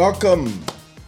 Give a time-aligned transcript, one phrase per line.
[0.00, 0.50] Welcome,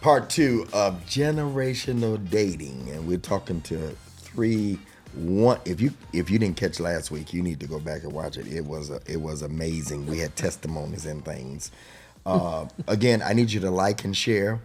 [0.01, 4.77] part two of generational dating, and we're talking to three.
[5.15, 8.11] One, if you if you didn't catch last week, you need to go back and
[8.11, 8.45] watch it.
[8.45, 10.05] It was a, it was amazing.
[10.05, 11.71] We had testimonies and things.
[12.23, 14.61] Uh, again, I need you to like and share.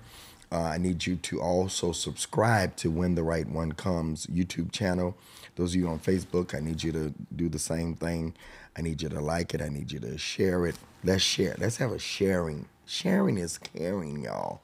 [0.52, 5.16] Uh, I need you to also subscribe to When the Right One Comes YouTube channel.
[5.56, 8.34] Those of you on Facebook, I need you to do the same thing.
[8.76, 9.62] I need you to like it.
[9.62, 10.76] I need you to share it.
[11.02, 11.56] Let's share.
[11.58, 12.66] Let's have a sharing.
[12.88, 14.62] Sharing is caring, y'all.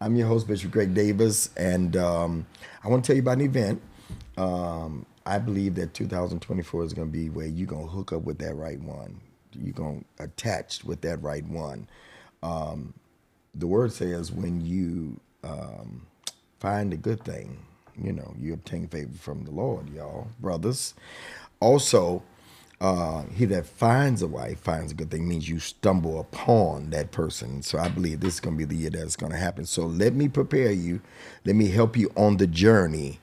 [0.00, 2.46] I'm your host, Bishop Greg Davis, and um,
[2.84, 3.82] I want to tell you about an event.
[4.36, 8.22] Um, I believe that 2024 is going to be where you're going to hook up
[8.22, 9.20] with that right one.
[9.52, 11.88] You're going to attach with that right one.
[12.44, 12.94] Um,
[13.56, 16.06] the word says when you um,
[16.60, 17.58] find a good thing,
[18.00, 20.94] you know, you obtain favor from the Lord, y'all, brothers.
[21.58, 22.22] Also,
[22.80, 27.12] uh, he that finds a wife finds a good thing means you stumble upon that
[27.12, 27.62] person.
[27.62, 29.64] So I believe this is going to be the year that's going to happen.
[29.64, 31.00] So let me prepare you.
[31.44, 33.20] Let me help you on the journey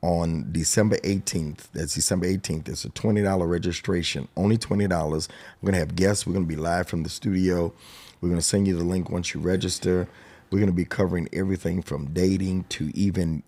[0.00, 1.68] on December 18th.
[1.72, 2.68] That's December 18th.
[2.68, 4.80] It's a $20 registration, only $20.
[4.90, 6.26] We're going to have guests.
[6.26, 7.72] We're going to be live from the studio.
[8.20, 10.08] We're going to send you the link once you register.
[10.50, 13.42] We're going to be covering everything from dating to even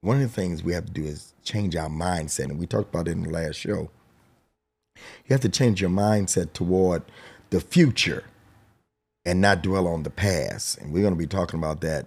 [0.00, 2.50] one of the things we have to do is change our mindset.
[2.50, 3.90] And we talked about it in the last show.
[4.96, 7.02] You have to change your mindset toward
[7.50, 8.24] the future
[9.24, 10.78] and not dwell on the past.
[10.78, 12.06] And we're going to be talking about that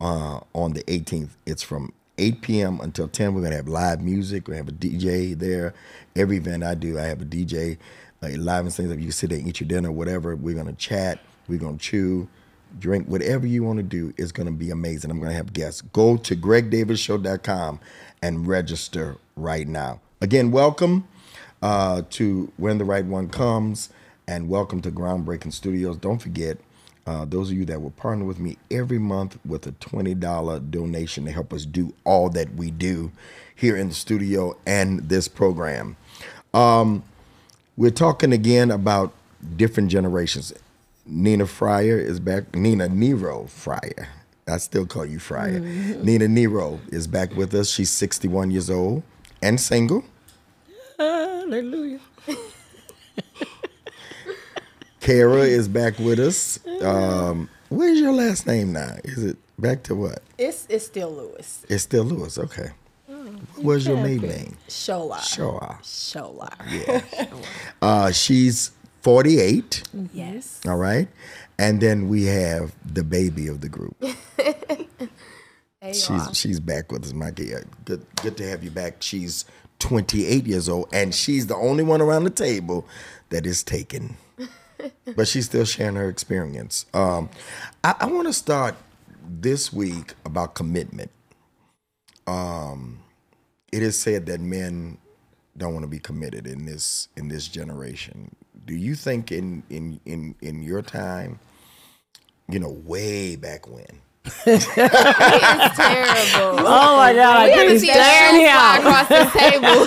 [0.00, 1.30] uh, on the 18th.
[1.46, 2.80] It's from 8 p.m.
[2.80, 3.34] until 10.
[3.34, 4.48] We're going to have live music.
[4.48, 5.74] We have a DJ there.
[6.14, 7.78] Every event I do, I have a DJ
[8.20, 8.90] like live and things.
[8.90, 10.36] Like you can sit there and eat your dinner, whatever.
[10.36, 11.20] We're going to chat.
[11.48, 12.28] We're going to chew,
[12.78, 15.10] drink, whatever you want to do is going to be amazing.
[15.10, 15.80] I'm going to have guests.
[15.80, 17.80] Go to gregdavisshow.com
[18.22, 20.00] and register right now.
[20.20, 21.08] Again, welcome
[21.62, 23.90] uh, to When the Right One Comes
[24.26, 25.96] and welcome to Groundbreaking Studios.
[25.96, 26.58] Don't forget,
[27.06, 31.24] uh, those of you that will partner with me every month with a $20 donation
[31.24, 33.10] to help us do all that we do
[33.54, 35.96] here in the studio and this program.
[36.54, 37.02] Um,
[37.76, 39.12] we're talking again about
[39.56, 40.52] different generations.
[41.06, 42.54] Nina Fryer is back.
[42.54, 44.08] Nina Nero Fryer.
[44.46, 45.60] I still call you Fryer.
[45.60, 47.70] Nina Nero is back with us.
[47.70, 49.02] She's 61 years old
[49.42, 50.04] and single.
[51.00, 51.98] Hallelujah.
[55.00, 56.60] Kara is back with us.
[56.82, 58.96] Um, where's your last name now?
[59.04, 60.22] Is it back to what?
[60.36, 61.64] It's it's still Lewis.
[61.70, 62.36] It's still Lewis.
[62.36, 62.68] Okay.
[63.06, 64.56] What was your maiden name?
[64.68, 65.16] Shola.
[65.20, 65.80] Shola.
[65.82, 66.52] Shola.
[66.70, 67.26] Yeah.
[67.82, 69.84] Uh, she's 48.
[70.12, 70.60] Yes.
[70.68, 71.08] All right.
[71.58, 73.96] And then we have the baby of the group.
[75.94, 77.54] She's she's back with us, Mikey.
[77.54, 78.96] Uh, Good good to have you back.
[79.00, 79.46] She's
[79.80, 82.86] 28 years old, and she's the only one around the table
[83.30, 84.16] that is taken.
[85.16, 86.86] but she's still sharing her experience.
[86.94, 87.28] Um,
[87.82, 88.76] I, I want to start
[89.22, 91.10] this week about commitment.
[92.26, 93.00] Um,
[93.72, 94.98] it is said that men
[95.56, 98.34] don't want to be committed in this in this generation.
[98.64, 101.40] Do you think in in in in your time,
[102.48, 104.00] you know, way back when?
[104.24, 106.60] It's terrible.
[106.60, 109.80] Oh my God, we I haven't can't seen stand shoes fly across the table.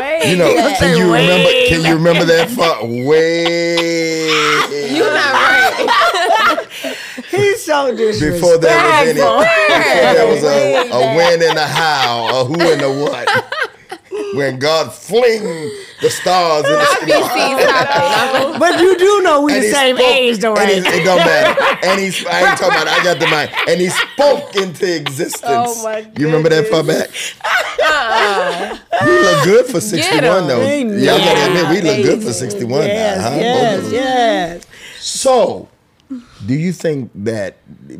[0.00, 0.30] way.
[0.30, 0.76] You know, Yeah.
[0.78, 1.50] can you Way remember?
[1.68, 2.84] Can you remember that far?
[2.84, 4.26] Way
[4.96, 6.96] You're not right.
[7.30, 8.58] He's so disrespectful.
[8.58, 9.44] before there was any, before
[10.14, 13.28] there was a, a when and a how, a who and a what.
[14.34, 17.06] When God fling the stars in the Not sky.
[17.06, 18.60] BC topic.
[18.60, 20.94] But you do know we And the he same spoke- age, though, and right?
[20.94, 21.78] It don't matter.
[21.86, 23.50] And he's, I ain't talking about, I got the mind.
[23.68, 25.42] And he spoke into existence.
[25.44, 27.10] Oh, my You remember that far back?
[29.04, 30.60] we look good for 61 though.
[30.62, 30.98] Amen.
[31.02, 33.36] Y'all gotta admit, we look good for 61 yes, now, huh?
[33.36, 34.66] Yes, yes.
[35.00, 35.68] So,
[36.46, 37.56] do you think that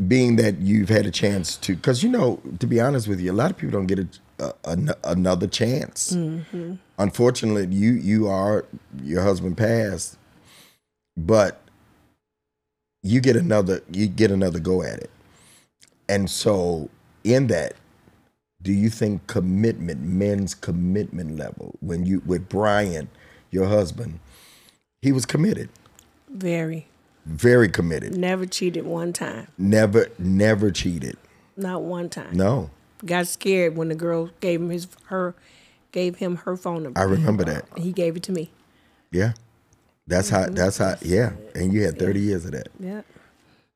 [0.08, 3.30] being that you've had a chance to, because you know, to be honest with you,
[3.30, 4.08] a lot of people don't get a,
[4.38, 4.54] a,
[5.04, 6.12] another chance.
[6.12, 6.74] Mm-hmm.
[6.98, 8.64] Unfortunately, you you are
[9.02, 10.18] your husband passed,
[11.16, 11.60] but
[13.02, 15.10] you get another you get another go at it,
[16.08, 16.88] and so
[17.24, 17.74] in that.
[18.60, 23.08] Do you think commitment, men's commitment level, when you with Brian,
[23.52, 24.18] your husband,
[25.00, 25.68] he was committed,
[26.28, 26.88] Very.
[27.24, 28.16] very committed.
[28.16, 29.46] Never cheated one time.
[29.56, 31.16] Never, never cheated.
[31.56, 32.36] Not one time.
[32.36, 32.70] No,
[33.04, 35.34] Got scared when the girl gave him his her
[35.92, 36.98] gave him her phone number.
[36.98, 37.66] I remember that.
[37.76, 38.50] He gave it to me.
[39.12, 39.32] Yeah,
[40.06, 40.46] that's how.
[40.46, 40.94] That's how.
[40.94, 41.12] Mm-hmm.
[41.12, 42.68] Yeah, and you had thirty years of that.
[42.80, 43.02] Yeah.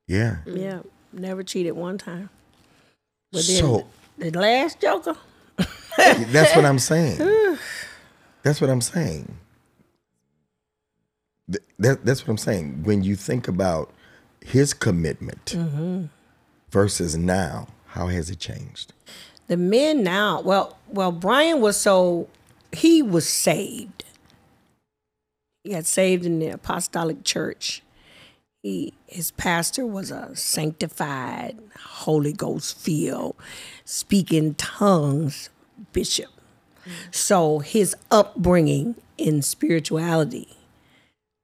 [0.07, 0.37] Yeah.
[0.47, 0.81] Yeah.
[1.13, 2.31] Never cheated one time.
[3.31, 3.87] But then So
[4.19, 5.17] the last joker.
[5.97, 7.59] that's what I'm saying.
[8.43, 9.39] That's what I'm saying.
[11.79, 12.83] That, that's what I'm saying.
[12.83, 13.93] When you think about
[14.41, 16.07] his commitment mm-hmm.
[16.71, 18.95] versus now, how has it changed?
[19.49, 22.27] The men now, well, well, Brian was so
[22.73, 24.05] he was saved.
[25.63, 27.83] He got saved in the apostolic church.
[28.63, 33.37] He his pastor was a sanctified, Holy Ghost filled,
[33.85, 35.51] speaking tongues
[35.93, 36.31] bishop.
[37.11, 40.49] So his upbringing in spirituality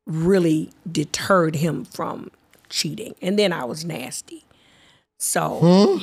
[0.07, 2.31] really deterred him from
[2.71, 3.15] cheating.
[3.21, 4.45] And then I was nasty.
[5.19, 6.01] So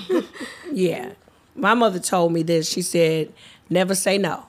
[0.72, 1.12] yeah.
[1.56, 2.70] My mother told me this.
[2.70, 3.32] She said,
[3.70, 4.46] never say no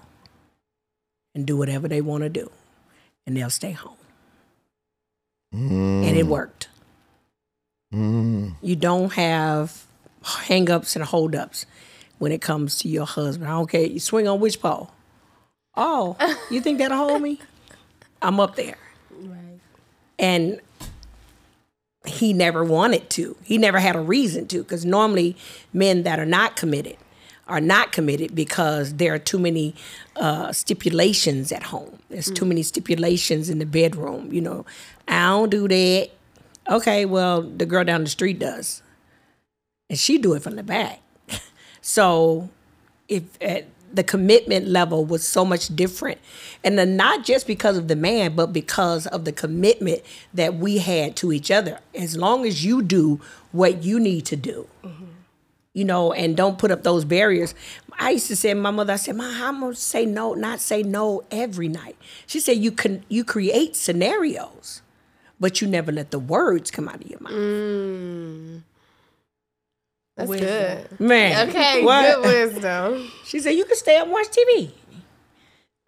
[1.37, 2.51] and do whatever they want to do,
[3.27, 3.93] and they'll stay home.
[5.53, 6.29] And it mm.
[6.29, 6.69] worked.
[7.95, 8.55] Mm.
[8.63, 9.87] You don't have
[10.25, 11.67] hang-ups and hold-ups
[12.19, 13.49] when it comes to your husband.
[13.49, 13.83] I don't care.
[13.83, 14.91] You swing on which pole.
[15.77, 16.17] Oh,
[16.51, 17.39] you think that'll hold me?
[18.23, 18.79] I'm up there.
[20.19, 20.61] And
[22.09, 23.37] he never wanted to.
[23.45, 25.37] He never had a reason to because normally
[25.73, 26.97] men that are not committed
[27.49, 29.75] are not committed because there are too many
[30.17, 31.99] uh, stipulations at home.
[32.09, 34.33] There's too many stipulations in the bedroom.
[34.33, 34.67] You know,
[35.07, 36.11] I don't do that.
[36.69, 38.83] Okay, well, the girl down the street does,
[39.89, 41.01] and she do it from the back.
[41.81, 42.49] so,
[43.09, 46.19] if at the commitment level was so much different,
[46.65, 50.03] and not just because of the man, but because of the commitment
[50.35, 51.81] that we had to each other.
[51.95, 53.21] As long as you do
[53.53, 54.69] what you need to do,
[55.73, 57.55] you know, and don't put up those barriers.
[57.99, 60.35] I used to say, to my mother, I said, "Ma, how am gonna say no?
[60.35, 61.97] Not say no every night."
[62.27, 64.83] She said, "You can you create scenarios,
[65.39, 68.63] but you never let the words come out of your mouth." Mm.
[70.17, 71.01] That's good.
[71.01, 72.23] Man, Okay, what?
[72.23, 73.11] good wisdom.
[73.27, 74.71] She said, "You can stay up and watch TV.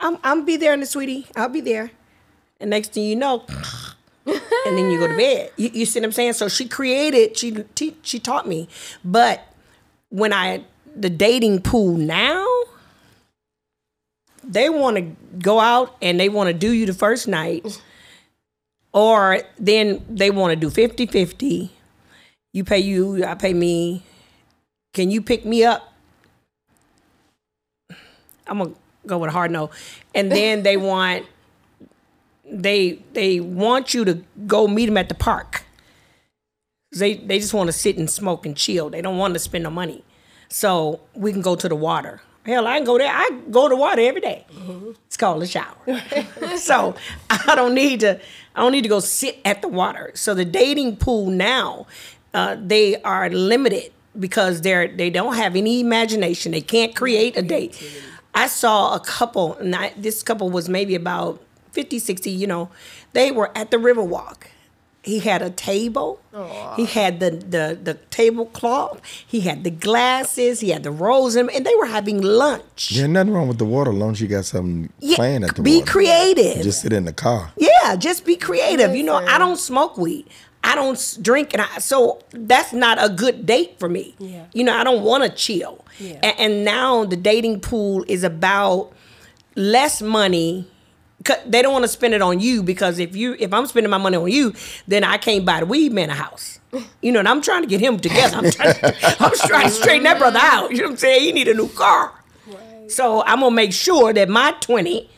[0.01, 1.27] I'm I'm be there in the sweetie.
[1.37, 1.91] I'll be there."
[2.61, 3.45] And next thing you know,
[4.27, 5.53] and then you go to bed.
[5.57, 6.33] You, you see what I'm saying?
[6.35, 7.39] So she created.
[7.39, 8.69] She te- she taught me,
[9.05, 9.47] but
[10.11, 10.65] when I
[10.95, 12.45] the dating pool now,
[14.45, 17.81] they want to go out and they want to do you the first night,
[18.93, 21.71] or then they want to do 50-50.
[22.53, 24.03] You pay you, I pay me.
[24.93, 25.93] Can you pick me up?
[28.47, 28.73] I'm gonna
[29.07, 29.71] go with a hard no.
[30.15, 31.27] And then they want
[32.51, 35.65] they they want you to go meet them at the park.
[36.97, 38.91] They they just want to sit and smoke and chill.
[38.91, 40.05] They don't want to spend no money.
[40.49, 42.23] So we can go to the water.
[42.47, 43.13] Hell, I can go there.
[43.13, 44.47] I go to water every day.
[45.07, 45.77] It's called a shower.
[46.57, 46.95] so
[47.29, 48.19] I don't need to.
[48.55, 50.13] I don't need to go sit at the water.
[50.15, 51.87] So the dating pool now,
[52.33, 56.53] uh, they are limited because they're they don't have any imagination.
[56.53, 57.81] They can't create a date.
[58.35, 61.43] I saw a couple, and I, this couple was maybe about
[61.73, 62.71] 50, 60, you know,
[63.13, 64.45] they were at the Riverwalk.
[65.03, 66.21] He had a table.
[66.77, 69.01] He had the, the the tablecloth.
[69.27, 70.61] He had the glasses.
[70.61, 72.91] He had the rolls, and, and they were having lunch.
[72.95, 75.55] There's nothing wrong with the water, as long as you got something Yeah, playing at
[75.57, 75.85] the be water.
[75.85, 76.63] Be creative.
[76.63, 77.53] Just sit in the car.
[77.57, 78.95] Yeah, just be creative.
[78.95, 80.27] You know, I don't smoke weed.
[80.71, 84.15] I don't drink, and I, so that's not a good date for me.
[84.19, 84.45] Yeah.
[84.53, 85.85] You know, I don't want to chill.
[85.99, 86.19] Yeah.
[86.23, 88.93] A- And, now the dating pool is about
[89.57, 90.67] less money
[91.47, 93.99] They don't want to spend it on you because if you if I'm spending my
[93.99, 94.53] money on you,
[94.87, 96.61] then I can't buy the weed man a house.
[97.03, 98.37] You know, and I'm trying to get him together.
[98.37, 98.75] I'm trying,
[99.25, 100.71] I'm trying to straighten that brother out.
[100.71, 101.23] You know what I'm saying?
[101.25, 102.13] He need a new car.
[102.89, 105.09] So I'm gonna make sure that my 20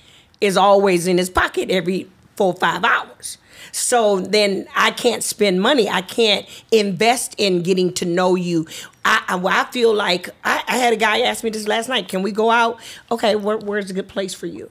[0.41, 3.37] is always in his pocket every four or five hours.
[3.73, 5.89] So then I can't spend money.
[5.89, 8.67] I can't invest in getting to know you.
[9.05, 12.09] I, I, I feel like I, I had a guy ask me this last night.
[12.09, 12.81] Can we go out?
[13.11, 14.71] Okay, where, where's a good place for you?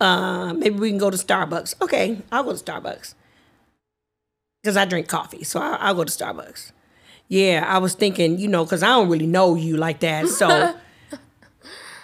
[0.00, 1.80] Uh, maybe we can go to Starbucks.
[1.82, 3.14] Okay, I'll go to Starbucks
[4.62, 6.72] because I drink coffee, so I, I'll go to Starbucks.
[7.28, 10.74] Yeah, I was thinking, you know, because I don't really know you like that, so.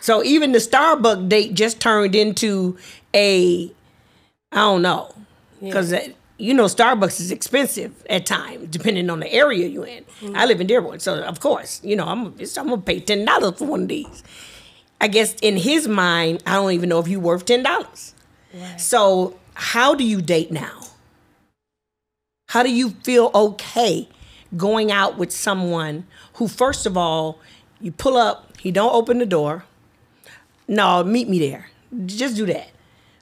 [0.05, 2.77] So even the Starbucks date just turned into
[3.15, 3.73] a,
[4.53, 5.15] I don't know,
[5.63, 5.95] because
[6.39, 10.05] you know Starbucks is expensive at times depending on the area you're in.
[10.21, 10.37] Mm-hmm.
[10.37, 13.59] I live in Dearborn, so of course you know I'm I'm gonna pay ten dollars
[13.59, 14.23] for one of these.
[15.01, 18.15] I guess in his mind, I don't even know if you're worth ten dollars.
[18.79, 20.81] So how do you date now?
[22.49, 24.09] How do you feel okay
[24.57, 27.41] going out with someone who, first of all,
[27.81, 29.65] you pull up, he don't open the door.
[30.69, 31.71] No, meet me there.
[32.07, 32.71] Just do that.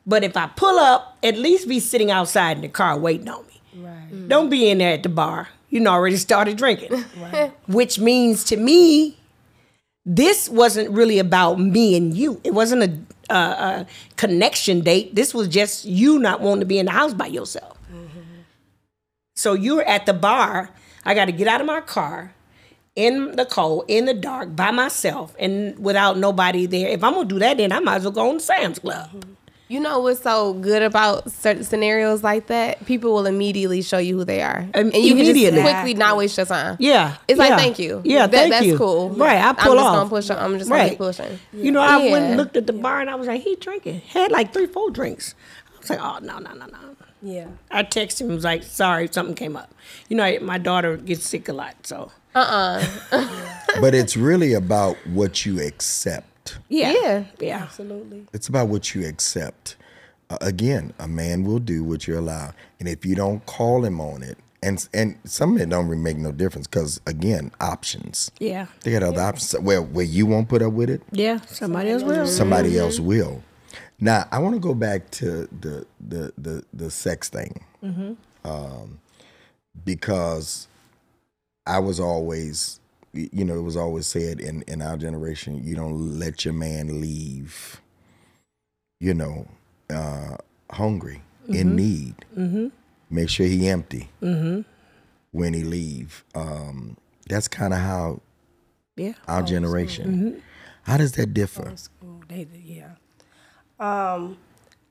[0.06, 3.47] But if I pull up, at least be sitting outside in the car waiting on
[3.47, 3.61] me.
[3.76, 4.12] Right.
[4.12, 4.28] Mm.
[4.28, 5.49] Don't be in there at the bar.
[5.71, 6.92] You know, already started drinking.
[7.68, 9.16] Which means to me,
[10.04, 12.40] this wasn't really about me and you.
[12.44, 15.14] It wasn't a, a, a connection date.
[15.14, 17.78] This was just you not wanting to be in the house by yourself.
[17.92, 18.21] Mm-hmm.
[19.37, 20.71] So you're at the bar.
[21.04, 22.35] I got to get out of my car
[22.94, 26.88] in the cold, in the dark, by myself, and without nobody there.
[26.88, 29.09] If I'm gonna do that, then I might as well go on to Sam's Club.
[29.09, 29.32] Mm-hmm.
[29.73, 32.85] You know what's so good about certain scenarios like that?
[32.85, 35.62] People will immediately show you who they are, Um, and you can immediately.
[35.62, 36.76] just quickly not waste your time.
[36.79, 38.02] Yeah, it's like thank you.
[38.05, 38.76] Yeah, That- thank that's you.
[38.76, 39.09] cool.
[39.11, 39.95] Right, I pull I'm pull just off.
[39.97, 40.31] gonna push.
[40.31, 40.99] I'm just gonna Right.
[40.99, 41.38] pushing.
[41.55, 44.02] You know, I went and looked at the bar and I was like, he drinking.
[44.09, 45.35] Had like three, four drinks.
[45.75, 46.79] I was like, oh no, no, no, no.
[47.23, 47.47] Yeah.
[47.71, 49.73] I texted him was like, sorry, something came up.
[50.11, 52.85] You know, my daughter gets sick a lot, so uh
[53.81, 56.26] But it's really about what you accept.
[56.68, 57.25] Yeah, Yeah.
[57.40, 57.58] yeah.
[57.62, 58.26] Absolutely.
[58.32, 59.76] It's about what you accept.
[60.30, 64.00] Uh, again, a man will do what you allow, and if you don't call him
[64.00, 68.30] on it, and and some men don't really make no difference because again, options.
[68.38, 68.66] Yeah.
[68.82, 69.61] They got other options.
[69.61, 71.40] Well, where you won't put up with it, Yeah.
[71.46, 72.26] Somebody else will.
[72.26, 73.42] somebody else will.
[74.00, 77.62] Now, I want to go back to the the the the sex thing,
[78.44, 78.99] um,
[79.84, 80.66] because
[81.66, 82.81] I was always, y-
[83.12, 87.00] you know, it was always said in in our generation, you don't let your man
[87.00, 87.81] leave,
[89.00, 89.47] you know,
[89.90, 90.37] uh,
[90.71, 92.25] hungry, in need.
[93.11, 96.25] Make sure he empty when he leave.
[96.35, 96.97] Um,
[97.28, 98.21] that's kind of how
[98.97, 99.14] Yeah.
[99.28, 100.42] our generation.
[100.85, 101.76] How does that differ?
[101.76, 102.95] School dated, yeah.
[103.78, 104.38] Um,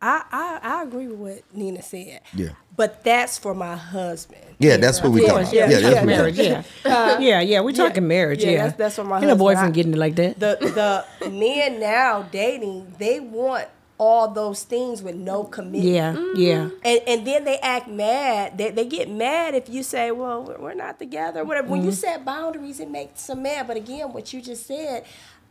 [0.01, 2.21] I, I I agree with what Nina said.
[2.33, 2.49] Yeah.
[2.75, 4.41] But that's for my husband.
[4.57, 5.69] Yeah, that's what we Of talking course, about.
[5.69, 6.37] Yeah, yeah, that's yeah, what we marriage.
[6.37, 7.19] talking Yeah.
[7.19, 7.41] yeah.
[7.41, 7.59] Yeah.
[7.61, 8.43] We're talking marriage.
[8.43, 8.57] yeah, Yeah.
[8.57, 10.39] that's- that's what my Ain't no husband- boyfriend I- getting it like that.
[10.39, 13.67] The the men now dating, they want
[13.99, 15.83] all those things with no commitment.
[15.83, 16.15] yeah.
[16.35, 16.69] Yeah.
[16.83, 18.57] And, and then they act mad.
[18.57, 21.67] They, they get mad if you say, well, we're- we're not together, whatever.
[21.67, 21.89] When Mm-hmm.
[21.89, 23.67] you set boundaries, it makes them mad.
[23.67, 25.03] But again, what you just said,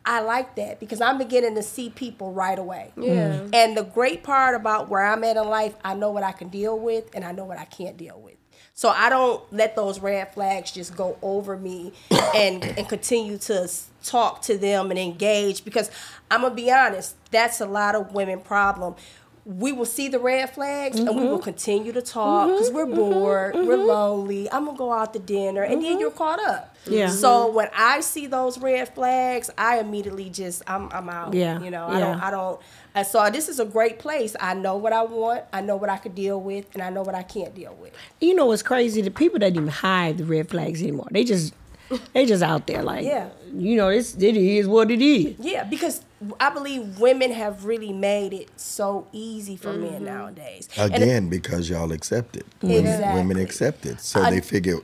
[0.05, 2.93] I like that because I'm beginning to see people right away.
[2.97, 3.33] Yeah.
[3.33, 3.55] Mm-hmm.
[3.55, 6.49] And the great part about where I'm at in life, I know what I can
[6.49, 8.37] deal with and I know what I can't deal with.
[8.73, 11.93] So I don't let those red flags just go over me
[12.35, 13.71] and and continue to
[14.03, 15.91] talk to them and engage because
[16.31, 18.95] I'm gonna be honest, that's a lot of women problem.
[19.45, 21.45] We will see the red flags and we will mm-hmm.
[21.45, 23.01] continue to talk because we're mm-hmm.
[23.01, 23.13] Mm-hmm.
[23.13, 24.51] bored, we're lonely.
[24.51, 26.77] I'm gonna go out to dinner and then you're caught up.
[26.87, 27.09] Yeah.
[27.09, 31.35] So when I see those red flags, I immediately just I'm I'm out.
[31.35, 32.23] Yeah, You know, I don't.
[32.23, 32.61] I don't
[32.95, 34.35] and so this is a great place.
[34.41, 37.03] I know what I want, I know what I could deal with, and I know
[37.03, 37.93] what I can't deal with.
[38.21, 39.01] You know what's crazy?
[39.01, 41.07] The people don't even hide the red flags anymore.
[41.11, 41.55] They just
[42.15, 43.29] they just out there like Yeah.
[43.55, 45.35] you know, it's it is what it is.
[45.41, 46.03] Yeah, because
[46.39, 49.83] I believe women have really made it so easy for Mm-hmm.
[49.93, 50.69] men nowadays.
[50.77, 52.47] And it- Again, because y'all accept it.
[52.63, 53.21] Women, Exactly.
[53.21, 54.01] women accept it.
[54.01, 54.79] So they figure,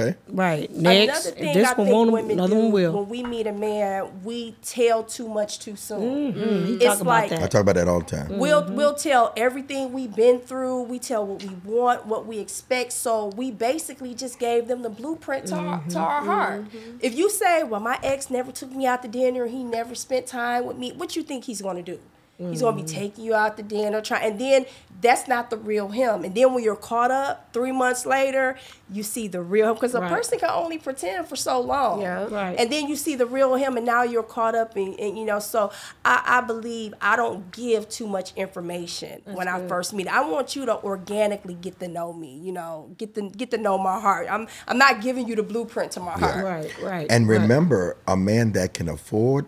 [0.00, 0.16] okay.
[0.28, 0.70] Right.
[0.70, 1.26] Next.
[1.26, 2.92] Another thing this I one think won't, women another do one will.
[2.92, 6.00] when we meet a man, we tell too much too soon.
[6.00, 6.38] Mm-hmm.
[6.40, 6.48] Mm-hmm.
[6.56, 6.66] Mm-hmm.
[6.66, 7.42] He It's talk about like that.
[7.42, 8.38] I talk about that all the time.
[8.38, 8.74] We'll Mm-hmm.
[8.76, 10.82] we'll tell everything we've been through.
[10.82, 12.92] We tell what we want, what we expect.
[12.92, 16.64] So we basically just gave them the blueprint to our, to our heart.
[17.00, 19.46] If you say, "Well, my ex never took me out to dinner.
[19.46, 21.98] He never spent time with me," what you think he's going to do?
[22.38, 22.90] He's gonna be mm.
[22.90, 24.66] taking you out to dinner, try, and then
[25.00, 26.22] that's not the real him.
[26.22, 28.58] And then when you're caught up three months later,
[28.90, 30.10] you see the real him because a Right.
[30.10, 32.02] person can only pretend for so long.
[32.02, 32.26] Yeah.
[32.30, 32.54] Right.
[32.58, 35.24] And then you see the real him, and now you're caught up, and, and you
[35.24, 35.38] know.
[35.38, 35.72] So
[36.04, 40.06] I, I believe I don't give too much information when I first meet.
[40.06, 42.38] I want you to organically get to know me.
[42.42, 44.26] You know, get to get to know my heart.
[44.30, 46.44] I'm I'm not giving you the blueprint to my heart.
[46.44, 47.06] Right, right.
[47.08, 47.40] And right.
[47.40, 49.46] remember, a man that can afford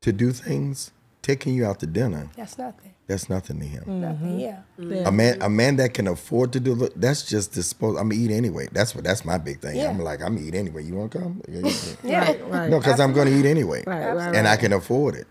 [0.00, 0.92] to do things,
[1.24, 2.92] taking you out to dinner, That's nothing.
[3.06, 4.00] that's nothing to him.
[4.00, 4.16] Nothing.
[4.28, 4.38] Mm-hmm.
[4.38, 4.62] Yeah.
[4.78, 5.06] Mm-hmm.
[5.06, 7.98] A man, a man that can afford to do, that's just disposable.
[7.98, 8.68] I'm gonna eat anyway.
[8.70, 9.02] That's what.
[9.04, 9.76] That's my big thing.
[9.76, 9.88] Yeah.
[9.88, 10.84] I'm like, I'm gonna eat anyway.
[10.84, 11.42] You want to come?
[11.48, 11.72] Yeah,
[12.04, 12.20] Yeah.
[12.26, 12.70] Right, right.
[12.70, 15.26] No, because I'm gonna eat anyway, Right, right, and I can afford it.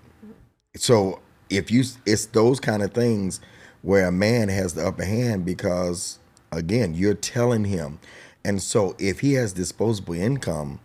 [0.76, 1.20] So
[1.50, 3.40] if you, it's those kind of things
[3.84, 6.18] where a man has the upper hand because
[6.52, 8.00] again, you're telling him,
[8.44, 10.80] and so if he has disposable income,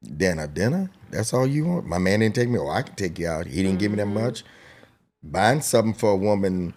[0.00, 1.86] then a dinner, that's all you want.
[1.86, 2.58] My man didn't take me.
[2.58, 3.46] Oh, I can take you out.
[3.46, 4.14] He didn't give me that Mm-hmm.
[4.24, 4.44] much.
[5.22, 6.74] Buying something for a woman,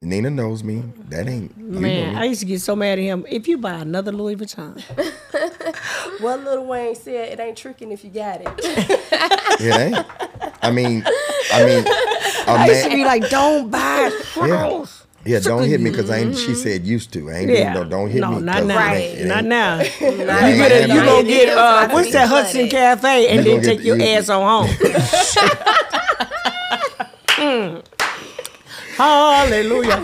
[0.00, 0.84] Nina knows me.
[1.08, 3.26] That ain't you Man, know I used to get so mad at him.
[3.28, 4.80] If you buy another Louis Vuitton,
[6.20, 8.48] What Lil Wayne said, it ain't tricking if you got it.
[9.60, 10.06] It ain't.
[10.62, 11.02] I mean,
[11.52, 14.84] I mean, a I used to be like, "Don't buy Yeah.
[15.26, 16.36] Clothes." Yeah, don't hit me because I ain't.
[16.36, 17.30] She said used to.
[17.30, 17.50] I ain't.
[17.50, 18.40] Yeah, No, don't hit no, me.
[18.42, 18.92] not 'cause now.
[18.92, 19.80] it ain't- Not ain't- now.
[20.00, 22.46] you ain't better, you gonna get uh, what's that flooded.
[22.46, 24.76] Hudson Cafe, and You then take your ass on home.
[28.96, 30.02] Hallelujah.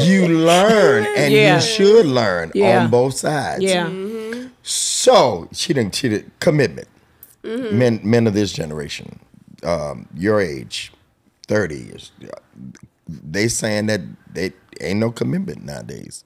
[0.00, 1.56] You learn, and Yeah.
[1.56, 2.84] you should learn Yeah.
[2.84, 3.62] on both sides.
[3.62, 3.88] Yeah.
[4.62, 5.94] So she didn't.
[5.94, 6.88] She did commitment.
[7.42, 7.78] Mm-hmm.
[7.78, 9.18] Men, men of this generation,
[9.64, 10.92] um, your age,
[11.48, 12.12] thirty, is-
[13.22, 14.00] they saying that
[14.32, 16.24] they ain't no commitment nowadays.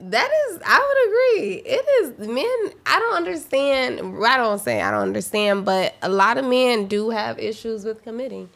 [0.00, 1.62] That is, I would agree.
[1.66, 2.78] It is men.
[2.86, 4.00] I don't understand.
[4.24, 8.04] I don't say I don't understand, but a lot of men do have issues with
[8.04, 8.48] committing,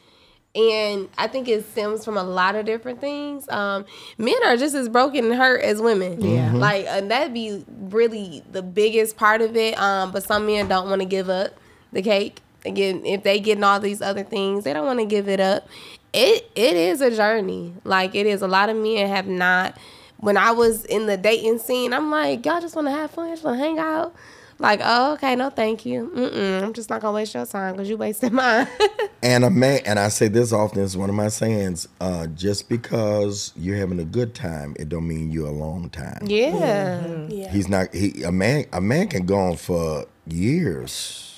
[0.54, 3.48] and I think it stems from a lot of different things.
[3.48, 3.86] Um,
[4.18, 6.20] men are just as broken and hurt as women.
[6.20, 9.76] Yeah, like and that'd be really the biggest part of it.
[9.80, 11.54] Um, but some men don't want to give up
[11.92, 12.40] the cake.
[12.64, 15.66] Again, if they getting all these other things, they don't want to give it up.
[16.12, 17.74] It it is a journey.
[17.84, 18.42] Like it is.
[18.42, 19.76] A lot of men have not
[20.18, 23.30] when I was in the dating scene, I'm like, y'all just want to have fun,
[23.30, 24.14] just want to hang out.
[24.60, 26.12] Like, oh, okay, no, thank you.
[26.14, 28.68] Mm-mm, I'm just not gonna waste your time because you wasted mine.
[29.20, 31.88] And a man, and I say this often, it's one of my sayings.
[32.00, 36.20] Uh, just because you're having a good time, it don't mean you're a long time.
[36.24, 37.26] yeah.
[37.28, 37.50] Yeah.
[37.50, 37.92] He's not.
[37.92, 38.66] He a man.
[38.72, 41.31] A man can go on for years,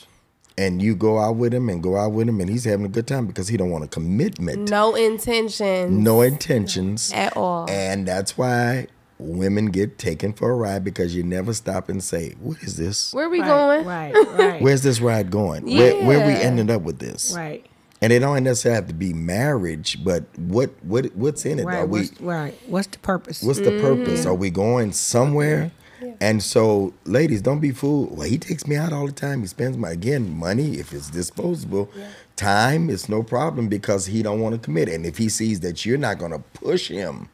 [0.57, 2.89] and you go out with him and go out with him, and he's having a
[2.89, 7.69] good time because he don't want a commitment, No intentions no intentions at all.
[7.69, 8.87] And that's why
[9.19, 13.13] women get taken for a ride because you never stop and say, "What is this?
[13.15, 13.87] Where are we Right, going?
[13.87, 15.65] Right, right, Where's this ride going?
[15.65, 16.41] Where, where we Yeah.
[16.41, 17.65] ended up with this?" right,
[18.03, 21.63] And it don't necessarily have to be marriage, but what what what's in it?
[21.63, 21.89] Are right.
[21.89, 22.55] we What's, right.
[22.67, 23.43] What's the purpose?
[23.43, 24.05] what's the mm-hmm.
[24.05, 24.27] purpose?
[24.27, 25.73] Are we going somewhere?
[26.21, 28.17] And so, ladies, don't be fooled.
[28.17, 29.41] Well, he takes me out all the time.
[29.41, 31.91] He spends my again money if it's disposable.
[32.37, 34.89] Time is no problem because he don't want to commit.
[34.89, 37.29] And if he sees that you're not going to push him,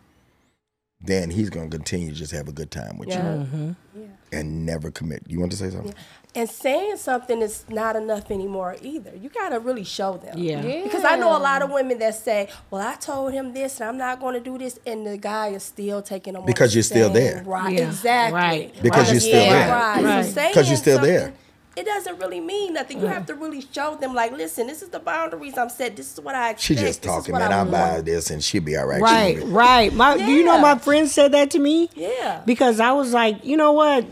[1.00, 3.22] then he's going to continue to just have a good time with Yeah.
[3.22, 3.72] Mm-hmm.
[3.96, 5.22] you and never commit.
[5.26, 5.94] You want to say something?
[6.32, 9.12] And saying something is not enough anymore either.
[9.16, 10.38] You gotta really show them.
[10.38, 10.62] Yeah.
[10.62, 10.84] Yeah.
[10.84, 13.88] Because I know a lot of women that say, "Well, I told him this, and
[13.88, 16.44] I'm not going to do this," and the guy is still taking them.
[16.46, 17.42] Because you're still there.
[17.44, 17.74] Right.
[17.76, 17.88] Yeah.
[17.88, 18.38] Exactly.
[18.40, 18.74] Right.
[18.80, 19.12] Because Right.
[19.12, 19.74] you're still yeah, there.
[19.74, 20.04] Right.
[20.36, 20.54] Right.
[20.54, 21.32] So you're still there.
[21.76, 23.00] It doesn't really mean nothing.
[23.00, 25.96] You have to really show them, like, listen, this is the boundaries I'm set.
[25.96, 26.62] This is what I expect.
[26.62, 27.52] She just talking, what man.
[27.52, 29.00] I I'll buy this and she'll be all right.
[29.00, 29.92] Right, right.
[29.92, 31.88] My, do you know my friend said that to me?
[31.94, 32.42] Yeah.
[32.44, 34.04] Because I was like, you know what?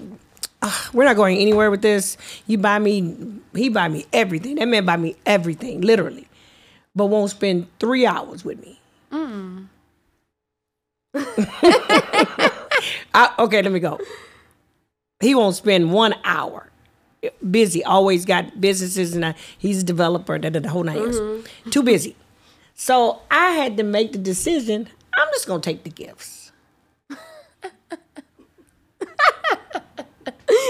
[0.63, 2.17] Ugh, we're not going anywhere with this.
[2.47, 3.17] You buy me,
[3.55, 4.57] he buy me everything.
[4.57, 6.27] That man buy me everything, literally,
[6.97, 8.81] but won't spend three hours with me.
[13.15, 13.99] I, okay, let me go.
[15.21, 16.71] He won't spend one hour.
[17.51, 20.39] Busy, always got businesses, and uh, he's a developer.
[20.39, 21.19] Da, whole 9 yards.
[21.71, 22.15] Too busy.
[22.75, 24.89] So I had to make the decision.
[25.17, 26.48] I'm just gonna take the gifts.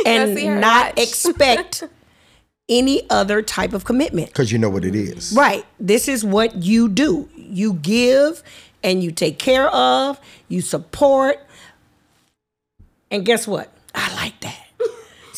[0.09, 1.07] And not watch.
[1.07, 1.85] expect
[2.69, 4.33] any other type of commitment.
[4.35, 5.33] Cause you know what it is.
[5.37, 5.65] Right.
[5.81, 7.29] This is what you do.
[7.37, 8.43] You give
[8.83, 11.39] and you take care of, you support.
[13.11, 13.73] And guess what?
[13.95, 14.68] I like that.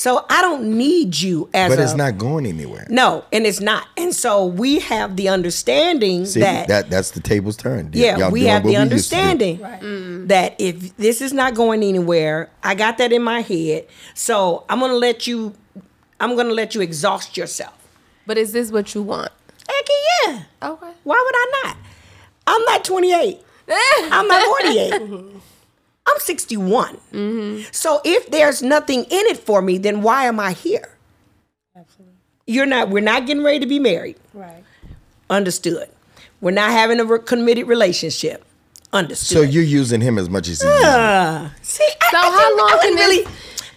[0.00, 2.86] So I don't need you as But a it's not going anywhere.
[2.88, 3.86] No, and it's not.
[3.98, 7.94] And so we have the understanding See, that, that that's the tables turned.
[7.94, 8.92] yeah, Y'all we have the we used to do.
[8.92, 10.28] understanding mm.
[10.28, 13.88] that if this is not going anywhere, I got that in my head.
[14.14, 15.54] So I'm gonna let you
[16.18, 17.76] I'm gonna let you exhaust yourself.
[18.26, 19.32] But is this what you want?
[19.68, 19.86] Heck
[20.26, 20.42] yeah.
[20.62, 20.92] Okay.
[21.04, 21.76] Why would I not?
[22.46, 23.38] I'm not 28.
[24.10, 25.42] I'm not 48.
[26.12, 26.96] I'm 61.
[27.12, 27.62] Mm-hmm.
[27.72, 30.96] So if there's nothing in it for me, then why am I here?
[31.76, 32.14] Absolutely.
[32.46, 32.88] You're not.
[32.90, 34.16] We're not getting ready to be married.
[34.34, 34.64] Right.
[35.28, 35.88] Understood.
[36.40, 38.44] We're not having a re- committed relationship.
[38.92, 39.36] Understood.
[39.38, 40.86] So you're using him as much as he uses you.
[40.88, 43.26] Uh, see, I, So I how didn't- long I can wouldn't really?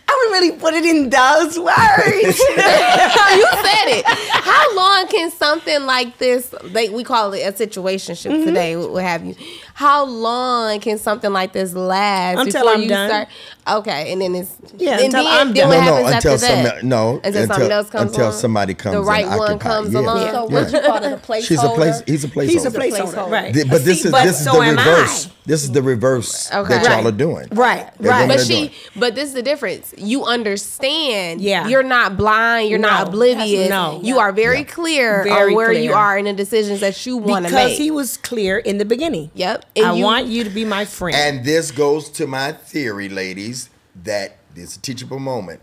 [0.05, 2.39] I wouldn't really put it in those words.
[2.39, 4.05] you said it.
[4.05, 8.45] How long can something like this, like we call it a situationship Mm-hmm.
[8.45, 9.35] today, what what have you?
[9.75, 13.09] How long can something like this last Until before I'm you done.
[13.09, 13.27] start?
[13.65, 15.69] Okay, and then it's Yeah, and until then, I'm then done.
[15.69, 16.83] what No, no, happens until after some that?
[16.83, 18.38] no until, until something else comes until along?
[18.39, 19.69] somebody comes the right and one occupy.
[19.69, 19.99] comes yeah.
[19.99, 20.21] along.
[20.21, 20.31] Yeah.
[20.31, 21.47] So what you call it a placeholder?
[21.47, 22.01] She's a place.
[22.05, 22.49] He's a placeholder.
[22.49, 23.13] He's a placeholder.
[23.13, 23.53] placeholder, right?
[23.53, 25.29] The- but this See, is but this is so the reverse.
[25.45, 26.73] This is the reverse Okay.
[26.73, 27.05] that y'all Right.
[27.05, 27.47] are doing.
[27.51, 28.27] Right, They're right.
[28.29, 28.71] But she, doing.
[28.95, 29.93] but this is the difference.
[29.97, 31.41] You understand.
[31.41, 31.67] Yeah.
[31.67, 32.69] You're not blind.
[32.69, 33.69] You're not oblivious.
[33.69, 33.99] No.
[34.03, 35.81] You are very clear Very on where clear.
[35.81, 37.63] you are in the decisions that you want to make.
[37.65, 39.31] because he was clear in the beginning.
[39.33, 39.62] Yep.
[39.76, 41.15] And I you- want you to be my friend.
[41.15, 43.69] And this goes to my theory, ladies,
[44.04, 45.62] that this is a teachable moment.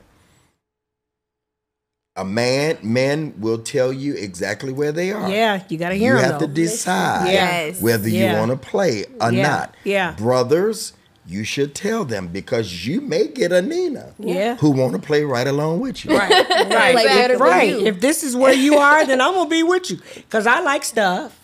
[2.17, 5.31] A man, men will tell you exactly where they are.
[5.31, 6.25] yeah, you got to You hear him.
[6.25, 7.81] have to decide Yes.
[7.81, 9.43] whether you want to play or Yeah.
[9.43, 9.75] not.
[9.85, 10.13] Yeah.
[10.19, 10.93] Brothers,
[11.25, 14.57] you should tell them because you may get a Nina Yeah.
[14.57, 16.19] who want to play right along with you.
[16.19, 17.71] Right, right, Play better right.
[17.71, 17.87] you.
[17.87, 20.85] If this is where you are, then I'm gonna be with you because I like
[20.85, 21.39] stuff.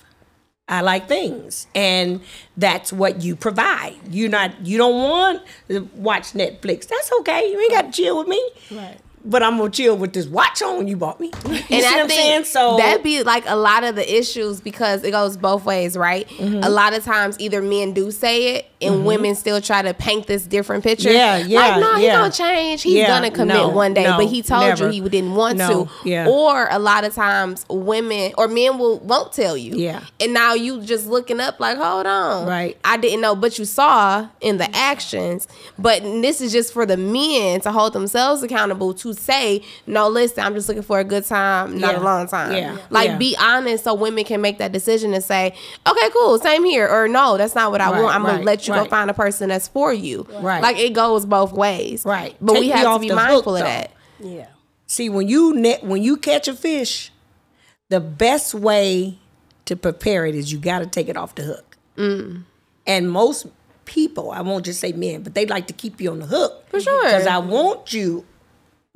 [0.69, 2.21] I like things, and
[2.57, 3.95] that's what you provide.
[4.11, 4.67] You're not.
[4.67, 6.89] You don't want to watch Netflix.
[6.89, 7.51] That's okay.
[7.53, 8.51] You ain't got to chill with me.
[8.73, 8.99] Right.
[9.25, 11.33] But I'm gonna chill with this watch on you bought me.
[11.47, 12.45] You see and what I I'm think saying?
[12.45, 16.29] So that'd be like a lot of the issues because it goes both ways, right?
[16.29, 16.63] Mm-hmm.
[16.63, 19.05] A lot of times, either men do say it and mm-hmm.
[19.05, 21.11] women still try to paint this different picture.
[21.13, 22.17] Yeah, yeah, Like, no, he yeah.
[22.21, 22.83] gonna change.
[22.83, 24.91] He's Yeah, gonna commit no, one day, no, but he told never.
[24.91, 26.09] you he didn't want No, to.
[26.09, 26.29] yeah.
[26.29, 29.75] Or a lot of times, women or men will won't tell you.
[29.77, 30.01] Yeah.
[30.21, 32.77] and now you just looking up like, hold on, Right.
[32.85, 35.49] I didn't know, but you saw in the actions.
[35.79, 40.45] But this is just for the men to hold themselves accountable to say, no, listen,
[40.45, 42.01] I'm just looking for a good time, not Yeah.
[42.01, 42.53] a long time.
[42.53, 42.77] Yeah.
[42.91, 45.55] Like be honest so women can make that decision and say,
[45.87, 46.89] okay, cool, same here.
[46.89, 48.15] Or no, that's not what I Right, want.
[48.15, 48.91] I'm gonna let you go right.
[48.91, 50.27] find a person that's for you.
[50.41, 50.63] Right.
[50.63, 52.05] Like it goes both ways.
[52.05, 52.37] Right.
[52.41, 53.93] But Take we have to off be the hook, mindful of that.
[54.21, 54.47] Yeah.
[54.87, 57.11] See, when you net when you catch a fish,
[57.89, 59.19] the best way
[59.67, 61.77] to prepare it is you got to take it off the hook.
[61.97, 62.45] Mm.
[62.87, 63.47] And most
[63.85, 66.65] people, I won't just say men, but they like to keep you on the hook
[66.69, 67.05] For sure.
[67.05, 68.25] because I want you,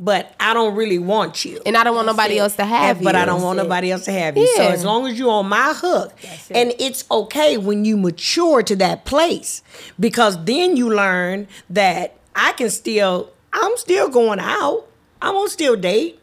[0.00, 1.60] but I don't really want you.
[1.66, 3.14] And I don't want nobody else to have And- but.
[3.14, 4.46] I don't want nobody else to have you.
[4.56, 6.14] So as long as you're on my hook,
[6.50, 9.62] and it's okay when you mature to that place,
[10.00, 14.86] because then you learn that I can still, I'm still going out.
[15.20, 16.18] I'm gonna still date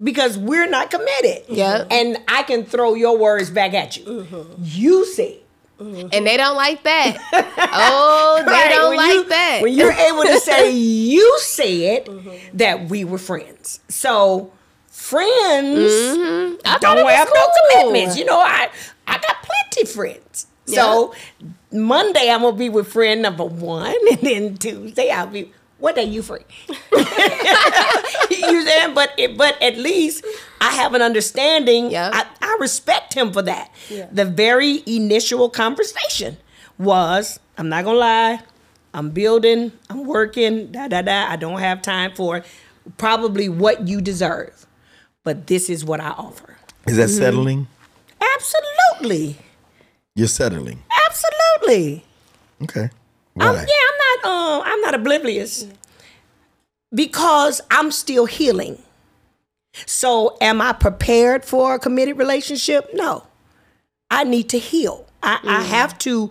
[0.00, 1.42] because we're not committed.
[1.48, 1.84] Yeah.
[1.90, 4.04] And I can throw your words back at you.
[4.04, 4.52] Mm-hmm.
[4.62, 5.04] You
[5.78, 7.16] And they don't like that.
[7.72, 9.58] oh, they Right, don't when like you- that.
[9.62, 12.08] When you're able to say you said
[12.54, 13.80] that we were friends.
[13.88, 14.52] So
[14.88, 16.78] friends Mm-hmm.
[16.80, 18.16] Don't have no commitments.
[18.18, 18.70] You know, I
[19.06, 20.46] I got plenty friends.
[20.66, 21.12] So
[21.72, 25.52] Monday I'm gonna be with friend number one, and then Tuesday I'll be.
[25.78, 26.44] What day you free?
[26.92, 28.94] you saying?
[28.94, 30.24] But but at least
[30.60, 31.90] I have an understanding.
[31.90, 32.12] Yep.
[32.14, 33.70] I, I respect him for that.
[33.90, 34.08] Yeah.
[34.10, 36.36] The very initial conversation
[36.78, 38.40] was, I'm not gonna lie,
[38.92, 41.26] I'm building, I'm working, da da da.
[41.28, 42.44] I don't have time for
[42.96, 44.66] probably what you deserve,
[45.22, 46.56] but this is what I offer.
[46.86, 47.66] Is that settling?
[48.36, 49.36] Absolutely,
[50.14, 50.82] You're settling.
[51.08, 52.04] absolutely.
[52.62, 52.90] Okay.
[53.38, 54.30] I'm, yeah, I'm not.
[54.30, 55.66] Um, I'm not oblivious
[56.94, 58.78] because I'm still healing.
[59.86, 62.90] So, am I prepared for a committed relationship?
[62.94, 63.24] No.
[64.10, 65.06] I need to heal.
[65.22, 66.30] I, I have to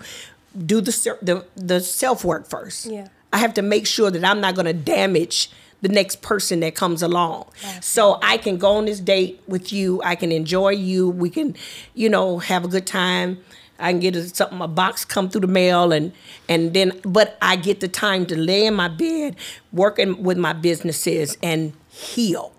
[0.65, 2.85] do the the, the self work first.
[2.85, 3.09] Yeah.
[3.33, 5.49] I have to make sure that I'm not going to damage
[5.81, 7.45] the next person that comes along.
[7.81, 10.01] So I can go on this date with you.
[10.03, 11.09] I can enjoy you.
[11.09, 11.55] We can,
[11.93, 13.39] you know, have a good time.
[13.79, 16.11] I can get a, something, a box come through the mail, and
[16.47, 19.35] and then, but I get the time to lay in my bed,
[19.71, 22.51] working with my businesses and heal.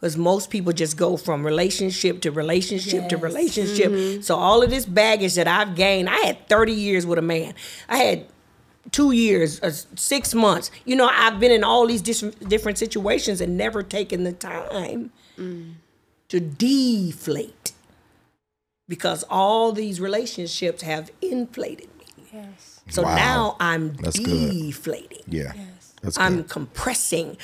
[0.00, 3.22] Because most people just go from relationship to relationship to Yes.
[3.22, 4.22] relationship.
[4.24, 7.54] So all of this baggage that I've gained, I had 30 years with a man.
[7.88, 8.26] I had
[8.90, 10.70] two years, uh, six months.
[10.84, 15.10] You know, I've been in all these dis- different situations and never taken the time
[16.28, 17.72] to deflate
[18.88, 22.04] because all these relationships have inflated me.
[22.32, 22.80] Yes.
[22.90, 23.14] So Wow.
[23.16, 24.50] now I'm That's good.
[24.50, 25.22] deflating.
[25.26, 25.52] Yeah.
[26.02, 26.50] That's I'm good.
[26.50, 27.36] compressing.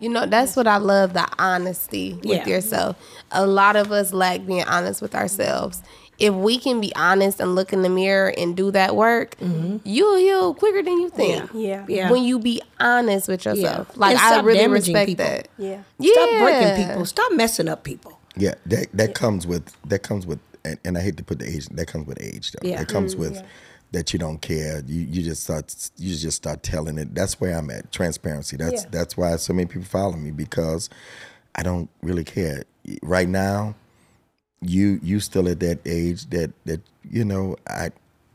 [0.00, 2.46] You know, that's what I love the honesty with Yeah.
[2.48, 2.96] yourself.
[3.30, 5.80] A lot of us lack being honest with ourselves.
[6.18, 9.36] If we can be honest and look in the mirror and do that work,
[9.84, 11.44] you'll heal quicker than you think.
[11.44, 11.58] Mm-hmm.
[11.58, 11.84] Yeah.
[11.88, 11.96] Yeah.
[11.96, 12.10] Yeah.
[12.10, 13.86] When you be honest with yourself.
[13.90, 13.94] Yeah.
[13.96, 15.24] Like And I really respect people.
[15.24, 15.48] that.
[15.56, 15.82] Yeah.
[16.00, 17.06] Stop breaking people.
[17.06, 18.18] Stop messing up people.
[18.36, 21.48] Yeah, that that comes with that comes with, and, and I hate to put the
[21.48, 21.66] age.
[21.68, 22.66] That comes with age, though.
[22.66, 22.80] Yeah.
[22.80, 23.34] It comes mm-hmm.
[23.34, 23.44] with
[23.92, 24.82] that you don't care.
[24.86, 27.14] You you just start you just start telling it.
[27.14, 27.92] That's where I'm at.
[27.92, 28.56] Transparency.
[28.56, 28.88] That's Yeah.
[28.90, 30.88] that's why so many people follow me because
[31.54, 32.64] I don't really care.
[33.02, 33.74] Right now,
[34.60, 37.90] you you still at that age that that you know I.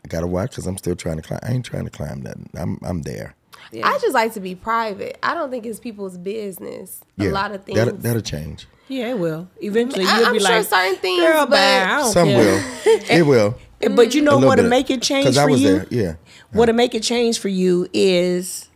[0.06, 1.42] I gotta watch because I'm still trying to climb.
[1.44, 2.50] I ain't trying to climb nothing.
[2.54, 3.36] I'm I'm there.
[3.74, 3.88] Yeah.
[3.88, 5.18] I just like to be private.
[5.22, 7.02] I don't think it's people's business.
[7.18, 7.78] Yeah, A lot of things.
[7.78, 8.68] That'll, that'll change.
[8.88, 9.47] Yeah, it will.
[9.62, 12.28] Eventually, I- you'll I'm be sure like, certain things, girl, but- bye, I don't Some
[12.30, 12.38] care."
[12.86, 13.02] will.
[13.10, 13.56] It will.
[13.95, 15.67] But you know what'll make it change 'Cause I for was you?
[15.80, 16.13] there, yeah.
[16.52, 18.69] What'll make it change for you is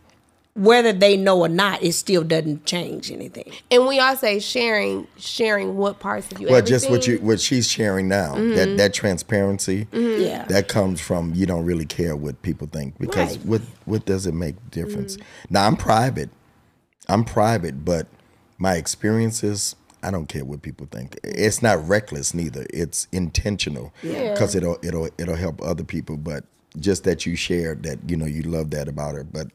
[0.54, 1.82] whether they know or not.
[1.82, 3.50] It still doesn't change anything.
[3.70, 6.48] and we all say sharing, sharing what parts of you.
[6.50, 8.34] Well, just what you what she's sharing now.
[8.34, 8.54] Mm-hmm.
[8.56, 9.88] That that transparency.
[9.92, 10.44] Yeah.
[10.44, 13.46] That comes from you don't really care what people think because Right.
[13.46, 15.16] what what does it make difference?
[15.16, 15.54] Mm-hmm.
[15.54, 16.28] Now I'm private.
[17.08, 18.06] I'm private, but
[18.58, 19.74] my experiences.
[20.02, 21.18] I don't care what people think.
[21.22, 22.66] It's not reckless neither.
[22.70, 24.32] It's intentional Yeah.
[24.32, 26.16] because it'll it'll it'll help other people.
[26.16, 26.44] But
[26.78, 29.48] just that you shared that you know you love that about her, but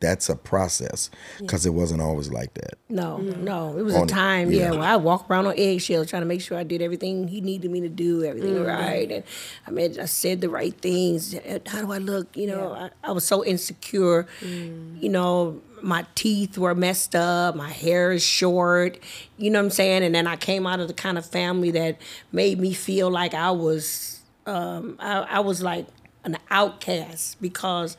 [0.00, 2.78] that's a process because it wasn't always like that.
[2.88, 3.44] No, mm-hmm.
[3.44, 3.76] no.
[3.76, 4.70] It was On- a time, yeah, yeah.
[4.72, 7.70] where I walk around on eggshells trying to make sure I did everything he needed
[7.70, 8.66] me to do, everything mm-hmm.
[8.66, 9.24] right, and
[9.66, 11.34] I mean, I said the right things.
[11.66, 12.36] How do I look?
[12.36, 14.26] You know, I, I was so insecure.
[14.40, 15.02] Mm.
[15.02, 18.98] You know, my teeth were messed up, my hair is short.
[19.36, 20.02] You know what I'm saying?
[20.02, 22.00] And then I came out of the kind of family that
[22.32, 25.86] made me feel like I was, um, I, I was like
[26.24, 27.96] an outcast because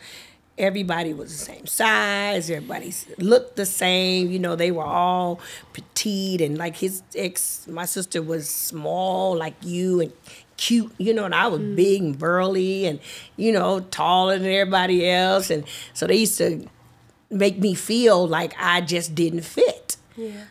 [0.60, 4.30] everybody was the same size, everybody looked the same.
[4.30, 5.39] You know, they were all
[5.74, 10.12] petite, and like his ex, my sister was small like you and
[10.58, 13.00] cute, you know, and I was big and burly and
[13.38, 15.63] you know taller than everybody else, and
[15.94, 16.68] so they used to
[17.30, 19.98] make me feel like I just didn't fit.
[20.15, 20.46] Yeah.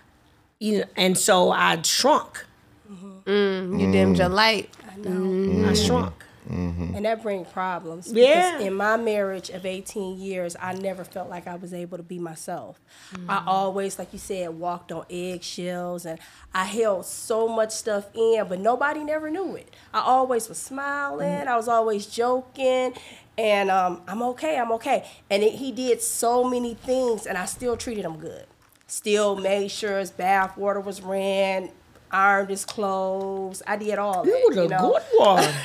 [0.59, 2.45] You know, and so I shrunk.
[2.91, 3.79] Mm-hmm.
[3.79, 4.71] You dimmed your light.
[4.91, 5.11] I know.
[5.11, 5.69] Mm-hmm.
[5.69, 6.25] I shrunk.
[6.51, 6.95] Mm-hmm.
[6.95, 8.11] And that brings problems.
[8.11, 8.53] Yeah.
[8.53, 12.03] Because in my marriage of 18 years, I never felt like I was able to
[12.03, 12.81] be myself.
[13.29, 16.19] I always, like you said, walked on eggshells and
[16.55, 19.69] I held so much stuff in, but nobody never knew it.
[19.93, 22.95] I always was smiling, I was always joking.
[23.39, 25.09] And um, I'm okay, I'm okay.
[25.31, 28.47] And it, he did so many things, and I still treated him good.
[28.89, 31.71] Still made sure his bath water was ran,
[32.11, 33.63] ironed his clothes.
[33.67, 34.29] I did all that.
[34.29, 34.93] You was a you know?
[34.93, 35.45] good one.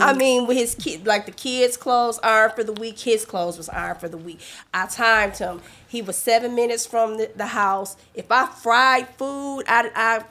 [0.00, 3.58] I mean, with his kid, like the kids' clothes ironed for the week, his clothes
[3.58, 4.40] was ironed for the week.
[4.72, 5.60] I timed him.
[5.86, 7.96] He was seven minutes from the, the house.
[8.14, 10.24] If I fried food, I, I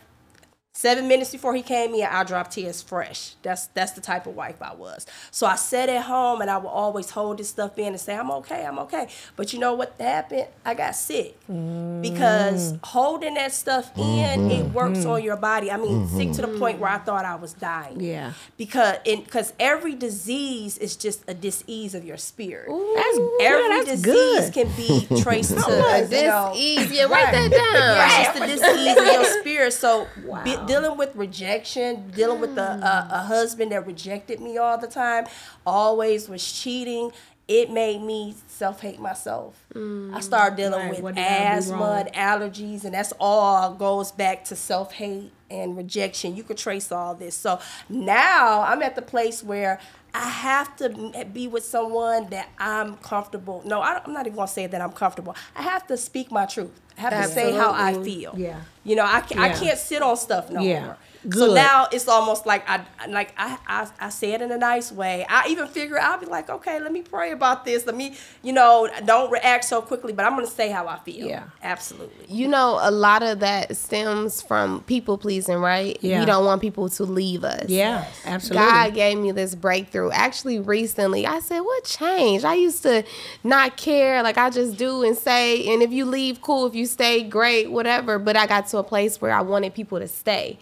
[0.76, 3.36] seven minutes before he came in, I dropped his fresh.
[3.44, 5.06] That's that's the type of wife I was.
[5.30, 8.16] So I sat at home and I would always hold this stuff in and say,
[8.18, 9.08] I'm okay, I'm okay.
[9.36, 10.48] But you know what happened?
[10.66, 11.38] I got sick.
[11.48, 12.80] Because mm.
[12.84, 14.52] holding that stuff in, mm-hmm.
[14.52, 15.10] it works mm-hmm.
[15.12, 15.72] on your body.
[15.72, 16.60] I mean, sick to the mm-hmm.
[16.60, 18.34] point where I thought I was dying Yeah.
[18.58, 22.70] because because every disease is just a disease of your spirit.
[22.70, 24.54] That's every yeah, that's disease good.
[24.54, 26.54] can be traced to you This know.
[26.56, 27.96] Yeah, write that down.
[27.96, 29.74] yeah, it's just a disease of your spirit.
[29.74, 30.08] So
[30.44, 34.88] be, dealing with rejection, dealing with a, a, a husband that rejected me all the
[34.88, 35.26] time,
[35.66, 37.12] always was cheating.
[37.48, 39.66] It made me self hate myself.
[39.76, 40.24] I mm.
[40.24, 44.12] started dealing Right, with what did I do asthma and allergies, and that's all goes
[44.12, 46.36] back to self hate and rejection.
[46.36, 47.36] You could trace all this.
[47.36, 49.80] So now I'm at the place where
[50.14, 53.62] I have to be with someone that I'm comfortable.
[53.66, 55.36] No, I, I'm not even gonna say that I'm comfortable.
[55.56, 56.80] I have to speak my truth.
[56.98, 58.36] I have to say how I feel.
[58.38, 58.62] Yeah.
[58.84, 60.86] You know, I, ca- I can't sit on stuff no Yeah.
[60.86, 60.98] more.
[61.32, 64.92] So now it's almost like I like I, I I say it in a nice
[64.92, 65.26] way.
[65.30, 67.86] I even figure I'll be like, okay, let me pray about this.
[67.86, 71.28] Let me, you know, don't react so quickly, but I'm gonna say how I feel.
[71.28, 71.44] Yeah.
[71.62, 72.26] absolutely.
[72.28, 75.98] You know, a lot of that stems from people pleasing, right?
[76.02, 76.20] Yeah.
[76.20, 77.70] We don't want people to leave us.
[77.70, 78.68] Yeah, absolutely.
[78.68, 80.12] God gave me this breakthrough.
[80.12, 82.46] Actually, recently, I said, What changed?
[82.46, 83.04] I used to
[83.44, 84.24] not care.
[84.24, 86.66] Like, I just do and say, and if you leave, cool.
[86.66, 88.20] If you stay, great, whatever.
[88.20, 90.60] But I got to a place where I wanted people to stay.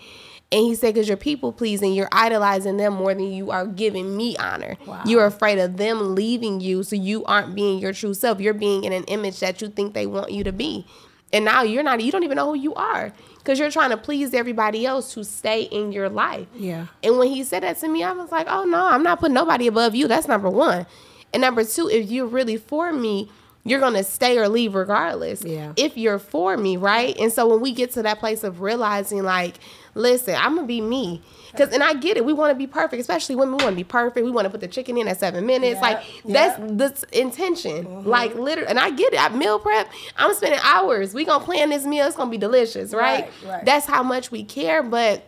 [0.52, 4.18] And he said, Because you're people pleasing, you're idolizing them more than you are giving
[4.18, 4.76] me honor.
[5.06, 8.42] You're afraid of them leaving you, so you aren't being your true self.
[8.42, 10.86] You're being in an image that you think they want you to be.
[11.34, 13.98] And now you're not, you don't even know who you are because you're trying to
[13.98, 16.48] please everybody else to stay in your life.
[16.54, 16.88] Yeah.
[17.02, 19.34] And when he said that to me, I was like, oh no, I'm not putting
[19.34, 20.08] nobody above you.
[20.08, 20.86] That's number one.
[21.34, 23.32] And number two, if you're really for me,
[23.64, 25.44] you're going to stay or leave regardless.
[25.44, 25.74] Yeah.
[25.76, 27.18] If you're for me, right?
[27.20, 29.58] And so when we get to that place of realizing, like,
[29.94, 31.22] listen, I'm going to be me.
[31.56, 32.24] Cause, and I get it.
[32.24, 33.58] We want to be perfect, especially women.
[33.58, 34.24] We want to be perfect.
[34.24, 35.76] We want to put the chicken in at seven minutes.
[35.76, 36.58] Yeah, Like that's
[37.02, 37.86] the intention.
[37.86, 38.08] Mm-hmm.
[38.10, 39.20] Like literally, and I get it.
[39.20, 41.14] At meal prep, I'm spending hours.
[41.14, 42.08] We gonna plan this meal.
[42.08, 43.26] It's gonna be delicious, right?
[43.44, 43.66] Right, right.
[43.66, 44.82] That's how much we care.
[44.82, 45.26] But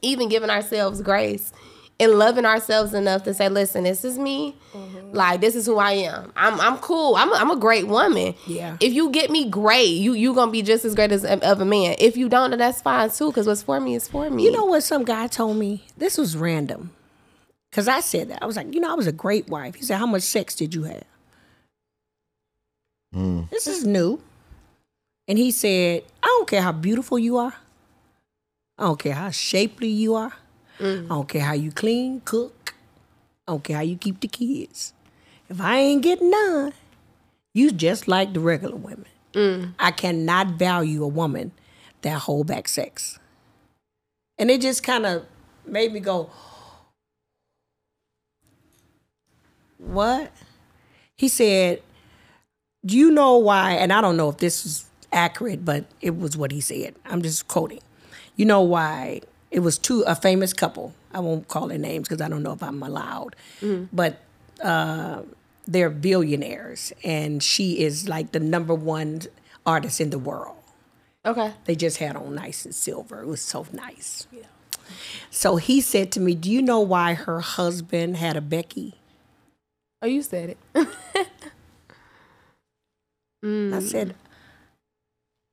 [0.00, 1.52] even giving ourselves grace
[2.00, 4.56] and loving ourselves enough to say, listen, this is me.
[4.72, 5.12] Mm-hmm.
[5.12, 6.32] Like this is who I am.
[6.36, 7.16] I'm I'm cool.
[7.16, 8.34] I'm a, I'm a great woman.
[8.46, 8.76] Yeah.
[8.80, 11.64] If you get me great, you you gonna be just as great as of a
[11.64, 11.96] man.
[11.98, 13.32] If you don't, then that's fine too.
[13.32, 14.44] Cause what's for me is for me.
[14.44, 15.84] You know what some guy told me?
[15.96, 16.92] This was random.
[17.72, 18.42] Cause I said that.
[18.42, 19.74] I was like, you know, I was a great wife.
[19.74, 21.04] He said, How much sex did you have?
[23.50, 24.20] This is new.
[25.26, 27.54] And he said, I don't care how beautiful you are.
[28.78, 30.32] I don't care how shapely you are.
[30.80, 32.74] I don't care how you clean, cook.
[33.46, 34.92] I don't care how you keep the kids.
[35.48, 36.72] If I ain't getting none,
[37.54, 39.06] you just like the regular women.
[39.32, 39.74] Mm.
[39.78, 41.52] I cannot value a woman
[42.02, 43.18] that hold back sex.
[44.38, 45.24] And it just kind of
[45.66, 46.30] made me go,
[49.78, 50.32] What?
[51.16, 51.82] He said,
[52.84, 53.72] Do you know why?
[53.72, 56.94] And I don't know if this is accurate, but it was what he said.
[57.06, 57.80] I'm just quoting.
[58.36, 59.22] You know why?
[59.50, 60.94] It was two, a famous couple.
[61.12, 63.34] I won't call their names because I don't know if I'm allowed.
[63.92, 64.20] But
[64.62, 65.22] uh,
[65.66, 69.22] they're billionaires, and she is like the number one
[69.64, 70.56] artist in the world.
[71.24, 71.52] Okay.
[71.64, 73.20] They just had on nice and silver.
[73.22, 74.26] It was so nice.
[75.30, 78.94] So he said to me, Do you know why her husband had a Becky?
[80.00, 80.58] Oh, you said it.
[83.44, 84.14] I said,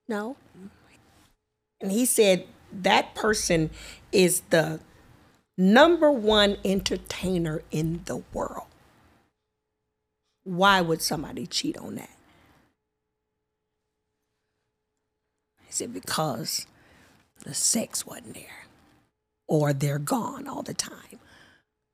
[0.07, 0.37] No.
[1.81, 2.47] And he said,
[2.83, 3.69] That person
[4.11, 4.79] is the
[5.57, 8.67] number one entertainer in the world.
[10.43, 12.09] Why would somebody cheat on that?
[15.69, 16.67] Is it because
[17.43, 18.67] the sex wasn't there?
[19.47, 21.19] Or they're gone all the time?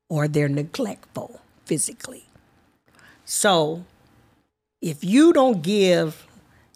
[0.08, 2.24] Or they're neglectful physically?
[3.24, 3.84] So,
[4.80, 6.26] if you don't give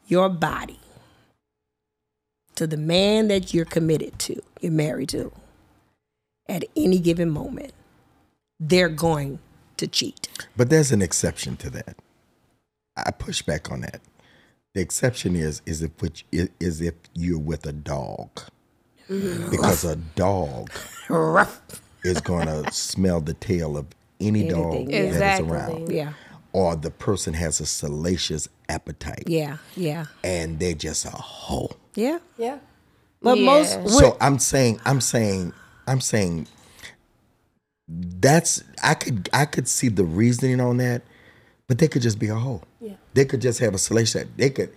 [0.07, 0.79] your body
[2.57, 5.33] to the man that you're committed to, you're married to,
[6.49, 7.73] at any given moment,
[8.59, 9.39] they're going
[9.77, 10.29] to cheat.
[10.57, 11.97] But there's an exception to that.
[12.97, 14.01] I push back on that.
[14.75, 18.29] The exception is is if which is if you're with a dog,
[19.09, 19.51] mm-hmm.
[19.51, 20.71] because a dog
[22.05, 23.87] is going to smell the tail of
[24.21, 26.13] any dog Anything, that is around, Yeah.
[26.57, 29.59] Or the person has a salacious appetite, Yeah.
[29.77, 30.07] Yeah.
[30.25, 31.77] and they're just a hoe.
[31.95, 32.19] Yeah.
[32.39, 32.61] Yeah.
[33.21, 33.45] But Yeah.
[33.45, 35.53] most So I'm saying, I'm saying,
[35.87, 36.47] I'm saying
[37.89, 41.03] that's I could I could see the reasoning on that,
[41.69, 42.63] but they could just be a hoe.
[42.81, 42.95] Yeah.
[43.13, 44.25] They could just have a salacious.
[44.39, 44.71] They could.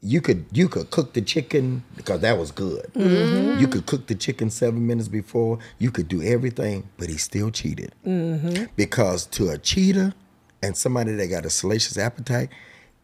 [0.00, 2.86] You could you could cook the chicken because that was good.
[2.94, 3.58] Mm-hmm.
[3.58, 5.58] You could cook the chicken seven minutes before.
[5.80, 8.66] You could do everything, but he still cheated mm-hmm.
[8.76, 10.14] because to a cheater
[10.62, 12.50] and somebody that got a salacious appetite,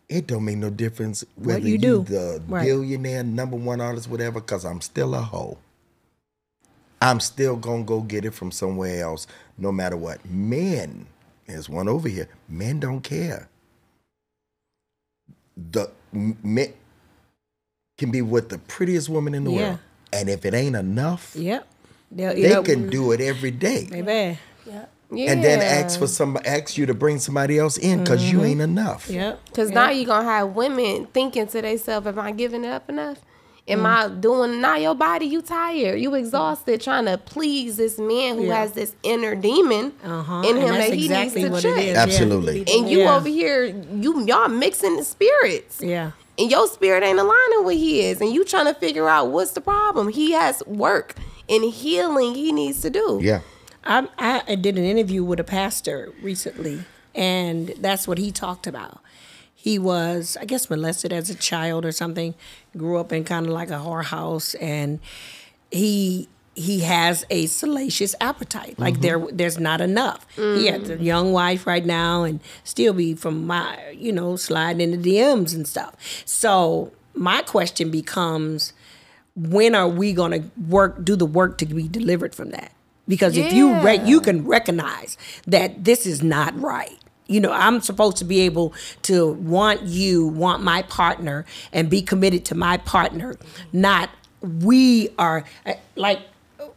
[0.09, 2.05] it don't make no difference whether you do.
[2.05, 2.65] the Right.
[2.67, 4.41] billionaire, number one artist, whatever.
[4.41, 5.59] Because I'm still a hoe.
[7.01, 9.27] I'm still gonna go get it from somewhere else,
[9.59, 10.25] no matter what.
[10.29, 11.07] Men,
[11.47, 12.29] there's one over here.
[12.49, 13.49] Men don't care.
[15.57, 16.73] The men
[17.99, 19.69] can be with the prettiest woman in the Yeah.
[19.69, 19.79] world,
[20.13, 21.67] and if it ain't enough, Yep.
[22.11, 22.65] They'll, they yep.
[22.65, 24.39] can do it every day, Baby.
[24.67, 24.87] Yeah.
[25.11, 25.31] Yeah.
[25.33, 28.61] and then ask for some, ask you to bring somebody else in because you ain't
[28.61, 29.09] enough.
[29.09, 29.45] Yep.
[29.47, 32.89] Because now you're going to have women thinking to themselves, am I giving it up
[32.89, 33.19] enough?
[33.67, 33.87] Am Mm.
[33.87, 35.99] I doing, now your body, you tired.
[35.99, 38.57] You exhausted trying to please this man who Yeah.
[38.57, 40.41] has this inner demon Uh-huh.
[40.41, 41.83] in And him that's that he exactly needs to check.
[41.85, 41.97] is.
[41.97, 42.65] Absolutely.
[42.77, 43.17] And you Yeah.
[43.17, 43.65] over here,
[43.95, 45.79] you y'all mixing the spirits.
[45.81, 46.11] Yeah.
[46.39, 48.21] And your spirit ain't aligning with his.
[48.21, 50.09] And you trying to figure out what's the problem.
[50.09, 51.15] He has work
[51.49, 53.19] and healing he needs to do.
[53.23, 53.41] Yeah.
[53.85, 59.01] I, I did an interview with a pastor recently, and that's what he talked about.
[59.55, 62.35] He was, I guess, molested as a child or something.
[62.77, 65.01] Grew up in kind of like a whorehouse, and
[65.71, 68.79] he he has a salacious appetite.
[68.79, 69.37] Like there, mm-hmm.
[69.37, 70.27] there's not enough.
[70.37, 71.01] He has mm.
[71.01, 75.17] a young wife right now, and still be from my, you know, sliding into the
[75.17, 75.97] DMs and stuff.
[76.25, 78.73] So my question becomes,
[79.35, 82.73] when are we going to work do the work to be delivered from that
[83.07, 86.99] because if you re- you can recognize that this is not right.
[87.27, 92.03] You know i'm supposed to be able to want you want my partner and be
[92.03, 93.39] committed to my partner
[93.73, 94.11] not
[94.43, 96.21] we are uh, like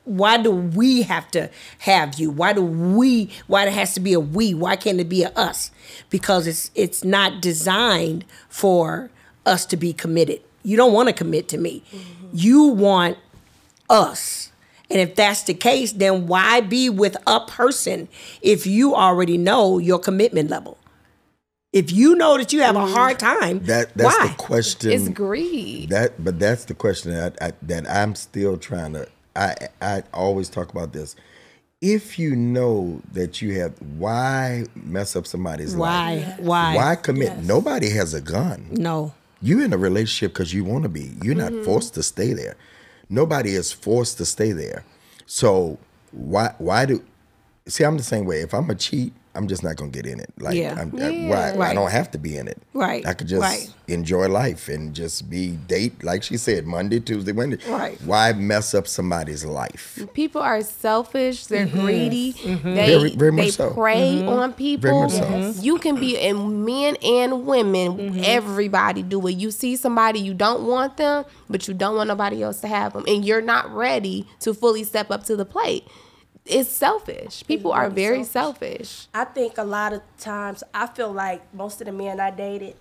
[0.07, 2.31] why do we have to have you?
[2.31, 4.53] Why do we why it has to be a we?
[4.53, 5.69] Why can't it be a us?
[6.09, 9.11] Because it's it's not designed for
[9.45, 10.41] us to be committed.
[10.63, 11.83] You don't want to commit to me.
[12.33, 13.17] You want
[13.89, 14.51] us.
[14.89, 18.07] And if that's the case, then why be with a person
[18.41, 20.77] if you already know your commitment level?
[21.73, 23.19] If you know that you have a hard mm.
[23.19, 24.27] time, That that's why?
[24.27, 24.91] the question.
[24.91, 25.89] It's greed.
[25.89, 29.07] That, but that's the question that I, that I'm still trying to.
[29.35, 31.15] I I always talk about this.
[31.81, 36.15] If you know that you have, why mess up somebody's Why?
[36.15, 36.39] life?
[36.39, 36.75] Why?
[36.75, 37.37] Why Why commit?
[37.43, 38.69] Nobody has a gun.
[38.71, 39.13] No.
[39.41, 41.11] you're in a relationship because you want to be.
[41.21, 41.65] You're not mm-hmm.
[41.65, 42.55] forced to stay there.
[43.09, 44.83] Nobody is forced to stay there.
[45.25, 45.77] So
[46.11, 47.03] why why do?
[47.67, 48.41] See, I'm the same way.
[48.41, 50.31] If I'm a cheat, I'm just not gonna get in it.
[50.39, 50.75] Like, Yeah.
[50.77, 51.69] I'm, I, why?
[51.69, 52.57] I don't have to be in it.
[52.73, 53.05] Right.
[53.05, 53.69] I could just Right.
[53.87, 57.71] enjoy life and just be date, like she said, Monday, Tuesday, Wednesday.
[57.71, 57.97] Right.
[58.03, 59.99] Why mess up somebody's life?
[60.13, 61.45] People are selfish.
[61.45, 61.81] They're Mm-hmm.
[61.85, 62.31] greedy.
[62.31, 62.55] They
[62.97, 63.69] Very- very much they so.
[63.71, 65.03] prey on people.
[65.03, 65.53] much so.
[65.61, 67.97] You can be and men and women.
[67.97, 68.21] Mm-hmm.
[68.23, 69.33] Everybody do it.
[69.37, 72.93] You see somebody you don't want them, but you don't want nobody else to have
[72.93, 75.83] them, and you're not ready to fully step up to the plate.
[76.49, 77.43] It's selfish.
[77.47, 78.89] People are very selfish.
[78.89, 79.07] selfish.
[79.13, 82.75] I think a lot of times I feel like most of the men I dated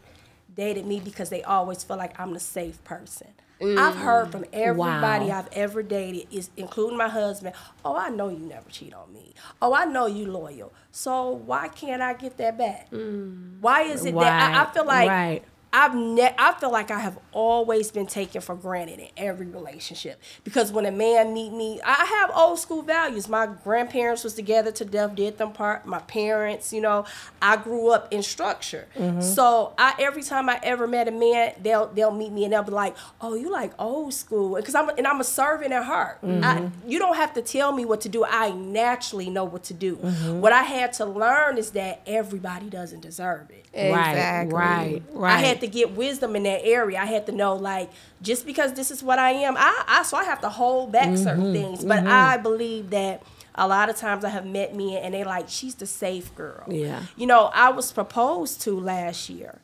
[0.55, 3.29] dated me because they always feel like I'm the safe person.
[3.61, 4.33] I've heard mm.
[4.33, 5.39] from everybody Wow.
[5.39, 7.55] I've ever dated, is including my husband.
[7.85, 9.33] Oh, I know you never cheat on me.
[9.62, 10.75] Oh, I know you loyal.
[10.91, 12.91] So why can't I get that back?
[12.91, 13.61] Mm.
[13.61, 15.43] Why is it that I, I feel like right.
[15.77, 20.22] I've ne- I feel like I have always been taken for granted in every relationship
[20.43, 23.29] because when a man meet me, I have old school values.
[23.29, 25.85] My grandparents was together to death did them part.
[25.85, 27.05] My parents, you know,
[27.43, 28.89] I grew up in structure.
[28.97, 29.20] Mm-hmm.
[29.20, 32.62] So I every time I ever met a man, they'll they'll meet me and they'll
[32.62, 36.20] be like, "Oh, you like old school?" Because I'm and I'm a servant at heart.
[36.22, 36.89] I, mm-hmm.
[36.89, 38.24] you don't have to tell me what to do.
[38.24, 39.97] I naturally know what to do.
[39.97, 40.41] Mm-hmm.
[40.41, 43.66] What I had to learn is that everybody doesn't deserve it.
[43.77, 44.55] Exactly.
[44.55, 45.35] Right, right, right.
[45.35, 46.99] I had to get wisdom in that area.
[46.99, 47.91] I had to know like
[48.23, 51.09] just because this is what I am, I, I so I have to hold back
[51.11, 51.85] Mm-hmm, certain things.
[51.85, 53.23] But I believe that
[53.55, 56.64] a lot of times I have met men and they like she's the safe girl.
[56.69, 57.03] Yeah.
[57.17, 59.61] You know, I was proposed to last year,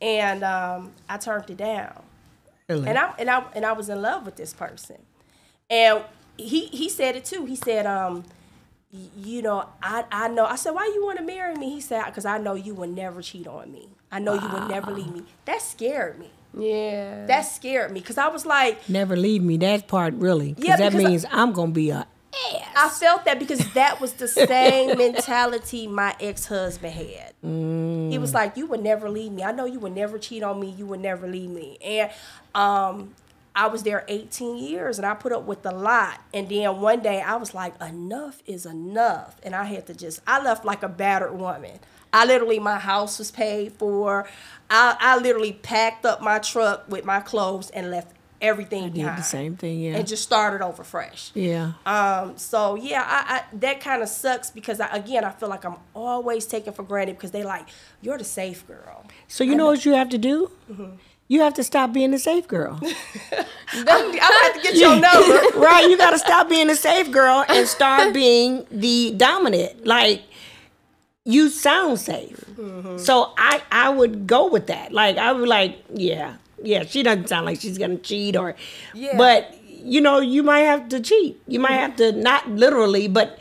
[0.00, 2.02] and um, I turned it down.
[2.68, 2.88] Really?
[2.88, 4.98] And I and I and I was in love with this person,
[5.68, 6.02] and
[6.38, 7.44] he he said it too.
[7.44, 8.24] He said, um,
[8.92, 10.44] you know, I I know.
[10.44, 11.70] I said, why you want to marry me?
[11.70, 13.88] He said, because I know you would never cheat on me.
[14.10, 15.22] I know you would never leave me.
[15.46, 16.30] That scared me.
[16.56, 17.24] Yeah.
[17.26, 19.56] That scared me because I was like, Never leave me.
[19.56, 22.06] That part really, because Yeah, that because I- means I, am gonna be a
[22.74, 27.32] I felt that because that was the same mentality my ex husband had.
[27.42, 29.42] He was like, "You would never leave me.
[29.44, 30.70] I know you would never cheat on me.
[30.70, 32.10] You would never leave me." And
[32.54, 33.14] um,
[33.54, 36.20] I was there 18 years, and I put up with a lot.
[36.32, 40.20] And then one day, I was like, "Enough is enough," and I had to just.
[40.26, 41.78] I left like a battered woman.
[42.14, 44.26] I literally, my house was paid for.
[44.70, 49.18] I, I literally packed up my truck with my clothes and left everything did behind.
[49.18, 49.80] the same thing.
[49.80, 51.30] Yeah, And just started over fresh.
[51.34, 51.72] yeah.
[51.86, 55.64] Um, so yeah, I, I that kind of sucks because I, again I feel like
[55.64, 57.68] I'm always taken for granted because they like
[58.00, 59.04] you're the safe girl.
[59.28, 60.50] So you know what you have to do?
[60.70, 60.96] Mm-hmm.
[61.32, 62.78] You have to stop being the safe girl.
[63.72, 65.58] I'm gonna have to get your number.
[65.58, 65.86] right?
[65.88, 69.86] You got to stop being the safe girl and start being the dominant.
[69.86, 70.22] Like
[71.24, 72.98] you sound safe, Mm-hmm.
[72.98, 74.92] so I I would go with that.
[74.92, 76.84] Like I would like, yeah, yeah.
[76.84, 78.54] She doesn't sound like she's gonna cheat or,
[78.92, 79.16] Yeah.
[79.16, 81.40] but you know you might have to cheat.
[81.48, 83.38] You might have to not literally, but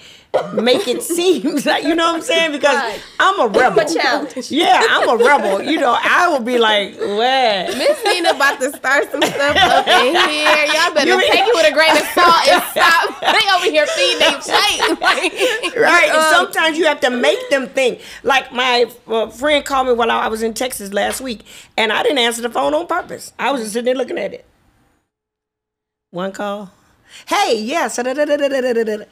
[0.54, 3.02] make it seem like you know what I'm saying because Right.
[3.20, 3.80] I'm a rebel.
[3.82, 4.50] a challenge.
[4.50, 5.62] Yeah, I'm a rebel.
[5.62, 7.78] You know, I will be like, what?
[7.78, 10.66] Miss Nina about to start some stuff up in here.
[10.74, 13.18] Y'all better You- take it with a grain of salt and stop.
[13.32, 15.76] They over here feeding their plate.
[15.78, 16.10] Right.
[16.14, 18.02] Um, sometimes you have to make them think.
[18.24, 21.44] Like my uh, friend called me while I was in Texas last week,
[21.78, 23.34] and I didn't answer the phone on purpose.
[23.38, 24.46] I was just sitting there looking at it.
[26.12, 26.72] One call.
[27.28, 27.98] Hey, yes.
[27.98, 29.06] da-da-da-da-da-da-da-da.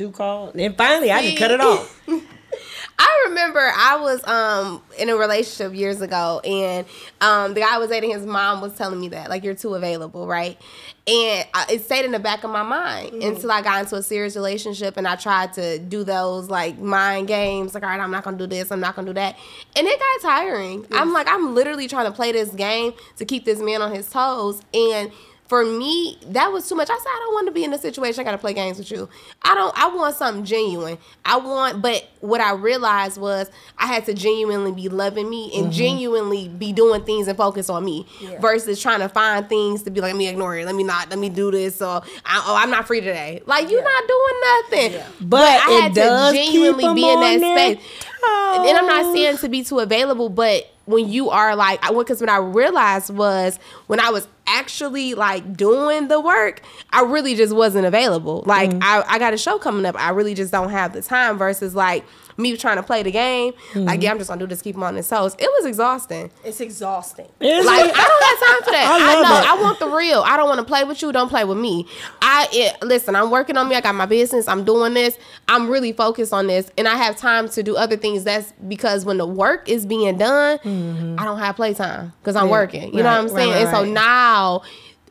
[0.00, 0.54] Two calls.
[0.54, 2.00] Then finally, I just cut it off.
[2.98, 6.86] I remember I was um in a relationship years ago, and
[7.20, 9.74] um the guy I was dating, his mom was telling me that like you're too
[9.74, 10.58] available, right?
[11.06, 14.02] And I, it stayed in the back of my mind until I got into a
[14.02, 18.10] serious relationship, and I tried to do those like mind games, like all right, I'm
[18.10, 19.36] not gonna do this, I'm not gonna do that,
[19.76, 20.86] and it got tiring.
[20.92, 24.08] I'm like, I'm literally trying to play this game to keep this man on his
[24.08, 25.12] toes, and
[25.50, 26.88] for me, that was too much.
[26.88, 28.20] I said, I don't want to be in a situation.
[28.20, 29.08] I got to play games with you.
[29.42, 29.76] I don't.
[29.76, 30.96] I want something genuine.
[31.24, 35.64] I want, but what I realized was I had to genuinely be loving me and
[35.64, 35.72] mm-hmm.
[35.72, 38.06] genuinely be doing things and focus on me
[38.40, 40.66] versus trying to find things to be like, let me ignore it.
[40.66, 41.10] Let me not.
[41.10, 41.82] Let me do this.
[41.82, 43.42] Or I, oh, I'm not free today.
[43.44, 45.28] Like you're not doing nothing.
[45.28, 48.06] But I it had does to genuinely be in that space.
[48.22, 52.20] And I'm not saying to be too available, but when you are like, I because
[52.20, 57.54] what I realized was when I was actually like doing the work, I really just
[57.54, 58.42] wasn't available.
[58.46, 58.82] Like mm-hmm.
[58.82, 61.38] I, I got a show coming up, I really just don't have the time.
[61.38, 62.04] Versus like
[62.40, 64.02] me trying to play the game, like mm-hmm.
[64.02, 65.34] yeah, I'm just gonna do this, keep him on his toes.
[65.38, 66.30] It was exhausting.
[66.44, 67.28] It's exhausting.
[67.40, 68.86] It's Like like- I don't have time for that.
[69.00, 69.40] I I, know.
[69.40, 69.50] it.
[69.50, 70.22] I want the real.
[70.22, 71.12] I don't want to play with you.
[71.12, 71.86] Don't play with me.
[72.22, 73.14] I it, listen.
[73.14, 73.76] I'm working on me.
[73.76, 74.48] I got my business.
[74.48, 75.18] I'm doing this.
[75.48, 78.24] I'm really focused on this, and I have time to do other things.
[78.24, 81.16] That's because when the work is being done, mm-hmm.
[81.18, 82.94] I don't have playtime because I'm working.
[82.94, 83.50] You know what I'm saying?
[83.50, 83.92] right, and so right.
[83.92, 84.62] now.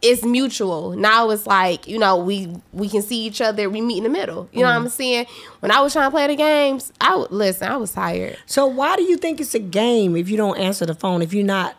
[0.01, 0.91] It's mutual.
[0.95, 3.69] Now it's like, you know, we we can see each other.
[3.69, 4.47] We meet in the middle.
[4.53, 4.83] You know what mm-hmm.
[4.85, 5.25] I'm saying?
[5.59, 8.37] When I was trying to play the games, I would listen, I was tired.
[8.45, 11.21] so why do you think it's a game if you don't answer the phone?
[11.21, 11.75] If you're not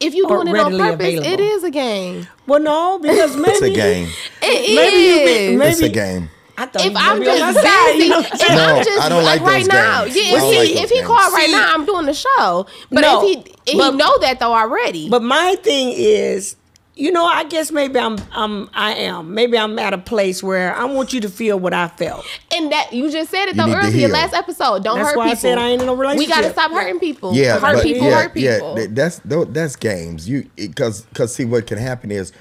[0.00, 1.44] If you're doing it on purpose, it available.
[1.44, 2.26] is a game.
[2.46, 4.08] well, no, because maybe It's a game.
[4.42, 4.76] It is.
[4.76, 6.30] Maybe you think- maybe- It's a game.
[6.58, 8.20] I thought if I'm gonna be on just my side, you know?
[8.20, 10.16] if No, I'm just I don't like right those now, games.
[10.16, 10.22] yeah.
[10.36, 11.06] If he like if he games.
[11.06, 12.66] called right See, now, I'm doing the show.
[12.90, 15.08] But no, if he he but- know that though already.
[15.08, 16.56] But my thing is,
[17.00, 19.32] you know, I guess maybe I'm, I'm, I am.
[19.32, 22.26] Maybe I'm at a place where I want you to feel what I felt.
[22.54, 24.10] and that you just said it though earlier, heal.
[24.10, 24.84] last episode.
[24.84, 25.40] Don't That's hurt why I people.
[25.40, 27.34] said I ain't in a We gotta stop hurting people.
[27.34, 28.78] Yeah, hurt but people, yeah, hurt people.
[28.78, 28.86] yeah.
[28.90, 30.28] That's that's games.
[30.28, 32.32] You because because see what can happen is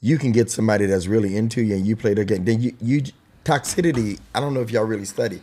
[0.00, 2.44] you can get somebody that's really into you and you play their game.
[2.44, 3.02] Then you you
[3.44, 4.20] toxicity.
[4.34, 5.40] I don't know if y'all really study,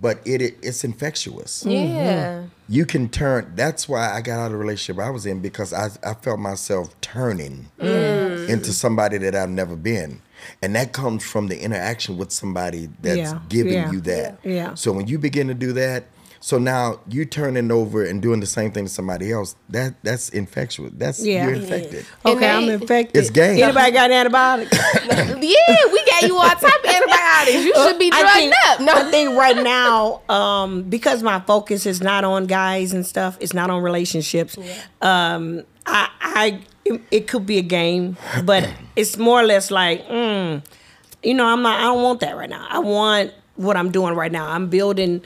[0.00, 1.64] but it, it it's infectious.
[1.64, 1.96] Mm-hmm.
[1.96, 2.46] Yeah.
[2.68, 3.52] You can turn.
[3.54, 6.38] That's why I got out of the relationship I was in because I I felt
[6.40, 8.48] myself turning mm.
[8.48, 10.22] into somebody that I've never been.
[10.62, 14.38] And that comes from the interaction with somebody that's Yeah, giving yeah, you that.
[14.44, 14.74] yeah.
[14.74, 16.04] So when you begin to do that,
[16.46, 20.28] so now you turning over and doing the same thing to somebody else, that that's
[20.28, 20.92] infectious.
[20.94, 21.44] That's Yeah.
[21.44, 22.06] you're infected.
[22.24, 23.16] And Okay, I'm infected.
[23.20, 23.60] It's game.
[23.60, 24.70] Anybody got an antibiotics?
[25.08, 27.64] Yeah, we gave you all type of antibiotics.
[27.64, 28.78] You should be drugged think, up.
[28.78, 28.92] No.
[28.92, 33.52] I think right now, um, because my focus is not on guys and stuff, it's
[33.52, 34.56] not on relationships.
[35.02, 40.06] Um, I, I, it, it could be a game, but it's more or less like,
[40.06, 40.62] mm,
[41.24, 41.80] you know, I'm not.
[41.80, 42.68] I don't want that right now.
[42.70, 44.48] I want what I'm doing right now.
[44.48, 45.22] I'm building,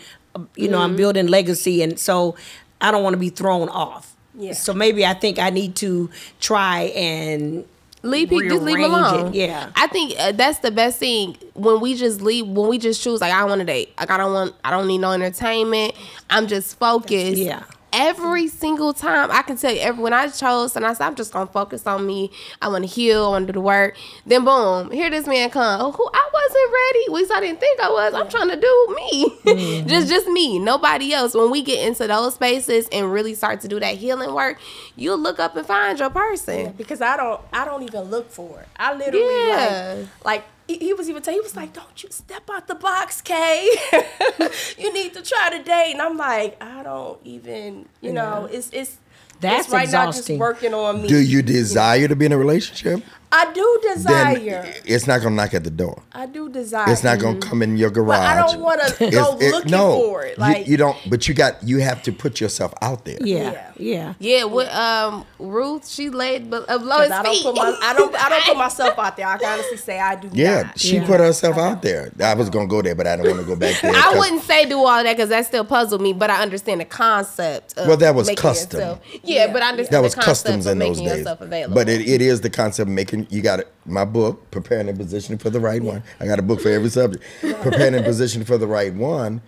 [0.57, 2.37] you know, I'm building legacy, and so
[2.81, 4.15] I don't want to be thrown off.
[4.35, 4.53] Yeah.
[4.53, 6.09] So maybe I think I need to
[6.41, 7.65] try and
[8.03, 9.35] leave people just leave them rearrange it, alone.
[9.35, 9.71] yeah.
[9.77, 13.21] I think uh, that's the best thing when we just leave when we just choose
[13.21, 13.93] like I want to date.
[13.99, 15.95] Like I don't want I don't need no entertainment.
[16.31, 17.37] I'm just focused.
[17.39, 17.65] Yeah.
[17.93, 21.15] Every single time I can tell you every when I chose and I said I'm
[21.15, 22.31] just gonna focus on me.
[22.63, 23.27] I want to heal.
[23.27, 23.97] I want to do the work.
[24.27, 25.81] Then boom, here this man come.
[25.81, 27.05] Oh, who I wasn't ready.
[27.07, 28.15] At least I didn't think I was.
[28.15, 29.37] I'm trying to do me.
[29.51, 29.89] Mm-hmm.
[29.89, 30.59] just just me.
[30.61, 31.35] Nobody else.
[31.35, 34.59] When we get into those spaces and really start to do that healing work,
[34.97, 36.73] you'll look up and find your person.
[36.77, 38.69] because I don't I don't even look for it.
[38.77, 39.97] I literally Yeah.
[40.25, 42.75] like like he, he was even telling he was like, Don't you step out the
[42.75, 43.69] box, Kay.
[44.79, 45.93] you need to try to date.
[45.93, 48.99] And I'm like, I don't even you know, it's it's
[49.41, 50.39] That's it's right now just exhausting.
[50.39, 51.09] working on me.
[51.09, 53.03] Do you desire to be in a relationship?
[53.33, 54.75] I do Then desire.
[54.85, 56.03] it's not gonna knock at the door.
[56.13, 56.91] I do desire.
[56.91, 58.19] It's not gonna come in your garage.
[58.19, 60.37] But I don't want to It's- go it- looking no, for it.
[60.37, 60.97] you- Like you, don't.
[61.09, 61.63] But you got.
[61.63, 63.19] You have to put yourself out there.
[63.21, 64.15] yeah, yeah.
[64.19, 68.15] Yeah, with um Ruth, she laid be- below his I don't put my I don't
[68.25, 69.27] I don't put myself out there.
[69.29, 70.79] I can honestly say I do Yeah, not.
[70.81, 71.07] she Yeah.
[71.07, 72.11] put herself out there.
[72.21, 73.93] I was gonna go there, but I don't want to go back there.
[73.93, 76.81] I 'cause- wouldn't say do all that because that still puzzled me, but I understand
[76.81, 77.79] the concept.
[77.79, 78.81] Of Well, that was custom.
[78.81, 81.27] Yourself, yeah, but I understand That was the concept customs of in those days.
[81.69, 83.20] But it, it is the concept of making.
[83.31, 83.73] You got it.
[83.87, 86.03] My book, preparing and positioning for the right one.
[86.21, 87.25] I got a book for every subject.
[87.41, 89.43] preparing and positioning for the right one.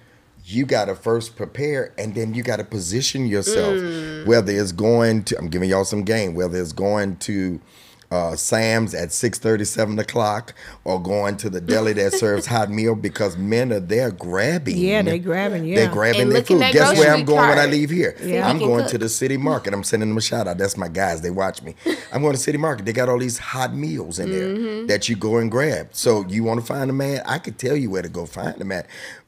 [0.44, 3.74] You got to first prepare, and then you got to position yourself.
[3.74, 4.26] Mm.
[4.26, 6.34] Whether it's going to, I'm giving y'all some game.
[6.34, 7.60] Whether it's going to.
[8.12, 10.54] Uh, Sam's at 6 7 o'clock,
[10.84, 14.76] or going to the deli that serves hot meal because men are there grabbing.
[14.76, 15.76] Yeah, they grabbing, yeah.
[15.76, 16.60] They're grabbing And their food.
[16.72, 18.14] Guess where I'm going when I leave here?
[18.22, 18.46] Yeah.
[18.46, 18.90] I'm going cook.
[18.90, 19.72] to the city market.
[19.72, 20.58] I'm sending them a shout out.
[20.58, 21.22] That's my guys.
[21.22, 21.74] They watch me.
[22.12, 22.84] I'm going to city market.
[22.84, 24.86] They got all these hot meals in there Mm-hmm.
[24.88, 25.88] that you go and grab.
[25.92, 27.22] So you want to find a man?
[27.24, 28.84] I could tell you where to go find a man.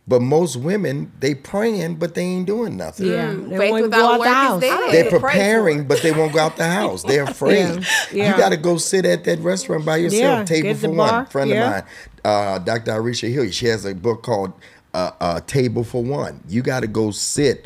[0.06, 3.06] But most women, they praying, but they ain't doing nothing.
[3.06, 4.60] Yeah, Mm, they faith won't without go out work the is house.
[4.60, 4.92] dead.
[4.92, 7.02] They're to pray for preparing, but they won't go out the house.
[7.04, 7.86] They're afraid.
[8.12, 8.30] Yeah.
[8.32, 10.92] You got to go sit at that restaurant by yourself, Yeah, table get for the
[10.92, 11.08] one.
[11.08, 11.64] bar, Friend yeah.
[11.64, 11.84] of mine,
[12.22, 12.90] uh, Dr.
[12.92, 14.52] Arisha Hill, she has a book called
[14.92, 16.42] uh, uh, Table for One.
[16.48, 17.64] You got to go sit.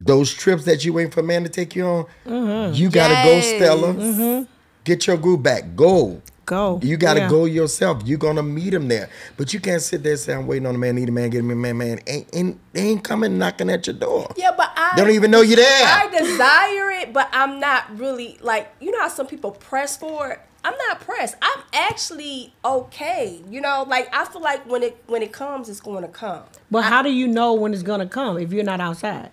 [0.00, 2.74] Those trips that you wait for a man to take you on, Mm-hmm.
[2.74, 3.56] you got to go, Yes.
[3.56, 4.46] Stella.
[4.84, 5.74] Get your groove back.
[5.74, 6.20] Go.
[6.46, 6.78] Go.
[6.82, 7.28] You got to Yeah.
[7.28, 8.02] go yourself.
[8.04, 10.74] You're gonna meet him there, but you can't sit there and say, "I'm waiting on
[10.74, 13.38] a man, need a man, get me a man, man." Ain't, ain't they ain't coming
[13.38, 14.28] knocking at your door.
[14.36, 15.86] Yeah, but I They don't even know you're there.
[15.86, 20.30] I desire it, but I'm not really like you know how some people press for
[20.30, 20.40] it.
[20.66, 21.36] I'm not pressed.
[21.42, 23.42] I'm actually okay.
[23.50, 26.42] You know, like I feel like when it when it comes, it's going to come.
[26.70, 29.30] But how do you know when it's gonna come if you're not outside?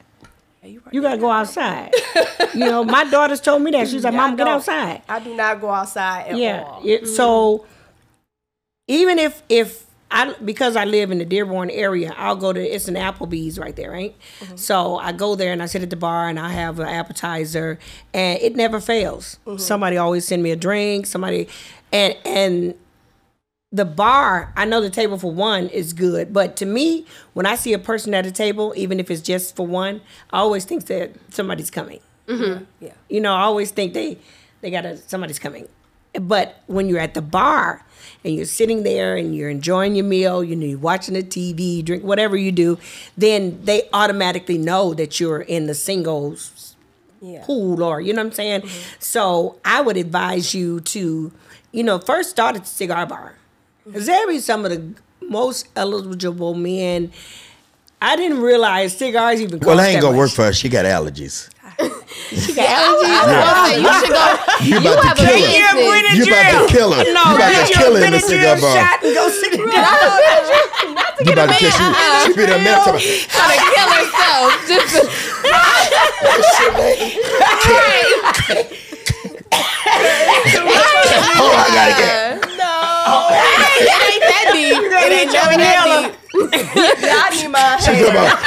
[0.61, 0.81] Yeah, you.
[0.91, 1.91] You gotta go outside.
[2.53, 3.87] you know, my daughters told me that.
[3.87, 6.63] She's like, "Mom, get outside." I do not go outside at Yeah.
[6.63, 6.81] all.
[6.85, 7.65] It, So
[8.87, 12.87] even if if I because I live in the Dearborn area, I'll go to it's
[12.87, 14.15] an Applebee's right there, right?
[14.41, 14.57] Mm-hmm.
[14.57, 17.79] So I go there and I sit at the bar and I have an appetizer,
[18.13, 19.39] and it never fails.
[19.47, 19.57] Mm-hmm.
[19.57, 21.05] Somebody always send me a drink.
[21.05, 21.47] Somebody,
[21.93, 22.75] and and
[23.71, 27.55] the bar, I know the table for one is good, but to me, when I
[27.55, 30.01] see a person at a table, even if it's just for one,
[30.31, 32.01] I always think that somebody's coming.
[32.27, 32.65] Mm-hmm.
[32.81, 32.93] Yeah.
[33.09, 34.17] You know, I always think they
[34.61, 35.67] they got to somebody's coming.
[36.13, 37.85] But when you're at the bar
[38.25, 41.83] and you're sitting there and you're enjoying your meal, you know, you're watching the TV,
[41.83, 42.77] drink whatever you do,
[43.17, 46.75] then they automatically know that you're in the singles
[47.21, 47.43] Yeah.
[47.45, 48.61] pool or you know what I'm saying?
[48.61, 48.95] Mm-hmm.
[48.99, 51.31] So I would advise you to,
[51.71, 53.35] you know, first start at the cigar bar.
[53.91, 54.93] Cause there be some of the
[55.27, 57.11] most eligible men.
[58.01, 60.53] I didn't realize cigars even cost Well, I ain't that gonna work for her.
[60.53, 61.49] She got allergies.
[62.31, 63.01] She got allergies.
[63.31, 63.53] Yeah.
[63.53, 64.25] Oh, you should go.
[64.61, 65.51] You You about have to a kill her.
[65.51, 66.15] Yeah, business.
[66.17, 67.03] You about to kill her.
[67.03, 68.75] No, you about to kill her in the Benadryl cigar bar.
[68.75, 69.67] shot and go sit down.
[71.21, 71.85] You about to kill she,
[72.25, 72.91] she be there minute to
[73.29, 74.47] Trying to kill herself.
[74.67, 74.93] Just
[80.23, 82.51] Oh, I gotta get.
[85.01, 85.57] It ain't that deep.
[85.57, 86.21] It ain't never that deep.
[86.31, 88.39] Yeah, I need my talking about-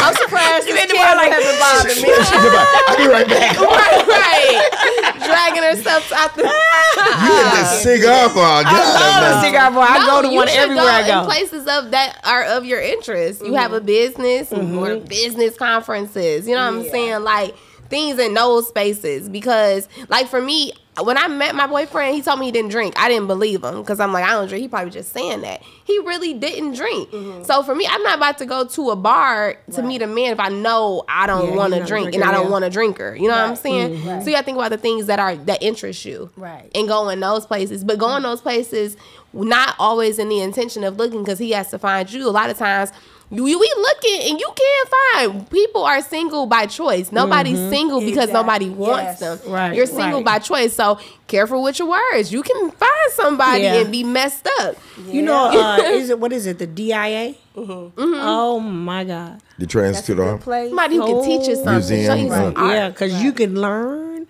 [0.00, 2.08] I'm surprised You this made the camera bar like- haven't bothered me.
[2.08, 3.60] she about, I'll be right back.
[3.60, 5.22] right, right.
[5.24, 6.42] Dragging herself out the.
[6.42, 8.64] You get the cigar bar.
[8.64, 9.86] I love the cigar bar.
[9.88, 11.24] I go to one should everywhere I go.
[11.24, 13.44] places of that are of your interest.
[13.44, 13.82] You have mm-hmm.
[13.82, 15.06] a business or mm-hmm.
[15.06, 16.48] business conferences.
[16.48, 17.22] You know what I'm saying?
[17.24, 17.54] Like
[17.92, 20.72] things in those spaces because, like for me,
[21.04, 22.94] when I met my boyfriend, he told me he didn't drink.
[22.98, 24.62] I didn't believe him because I'm like, I don't drink.
[24.62, 25.62] He probably just saying that.
[25.84, 27.08] He really didn't drink.
[27.46, 30.32] So for me, I'm not about to go to a bar to meet a man
[30.32, 32.50] if I know I don't Yeah, want to drink and I don't yeah.
[32.50, 33.14] want a drinker.
[33.14, 33.58] You know what I'm Right.
[33.58, 34.02] saying?
[34.22, 36.70] So you got to think about the things that are that interest you Right.
[36.74, 37.84] and go in those places.
[37.84, 38.96] But go in those places,
[39.32, 42.28] not always in the intention of looking because he has to find you.
[42.28, 42.90] A lot of times,
[43.34, 44.88] you we looking and you can't
[45.32, 45.50] find.
[45.50, 47.10] People are single by choice.
[47.10, 48.32] Nobody's single because Exactly.
[48.34, 49.40] nobody wants Yes.
[49.40, 49.52] them.
[49.52, 50.24] Right, You're single right.
[50.24, 50.74] by choice.
[50.74, 52.30] So careful with your words.
[52.32, 53.76] You can find somebody Yeah.
[53.80, 54.76] and be messed up.
[55.08, 56.58] You know, uh, is it what is it?
[56.58, 57.34] The DIA?
[57.56, 58.14] Mm-hmm.
[58.16, 59.40] Oh my God!
[59.58, 60.68] The trans That's to a place.
[60.68, 61.72] Somebody who can teach you something.
[61.74, 62.74] Museum, you some right.
[62.74, 64.26] Yeah, because you can learn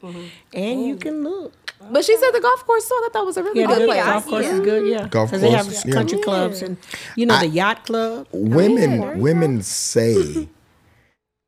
[0.52, 1.52] and you can look.
[1.90, 2.94] But she said the golf course too.
[2.94, 4.04] I thought that was a really Yeah, the good good place.
[4.04, 4.86] golf course is good.
[4.88, 5.92] Yeah, Golf because they have course, yeah.
[5.94, 6.76] country clubs and
[7.16, 8.26] you know the yacht club.
[8.32, 10.48] Women, women say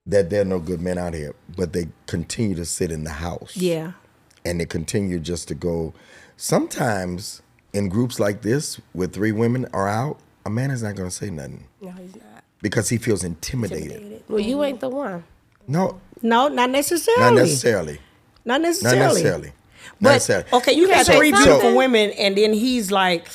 [0.06, 3.10] that there are no good men out here, but they continue to sit in the
[3.10, 3.56] house.
[3.56, 3.92] Yeah,
[4.44, 5.94] and they continue just to go.
[6.36, 7.40] Sometimes
[7.72, 11.14] in groups like this, where three women are out, a man is not going to
[11.14, 12.44] say nothing No, he's not.
[12.60, 13.92] because he feels intimidated.
[13.92, 14.24] Intimidated.
[14.28, 15.24] Well, you ain't the one.
[15.66, 17.22] No, no, not necessarily.
[17.22, 17.98] not necessarily.
[18.44, 19.52] Not Not necessarily.
[20.00, 20.44] Necessarily.
[20.44, 21.46] Not But okay, you, got say three something.
[21.52, 23.26] beautiful women, and then he's like,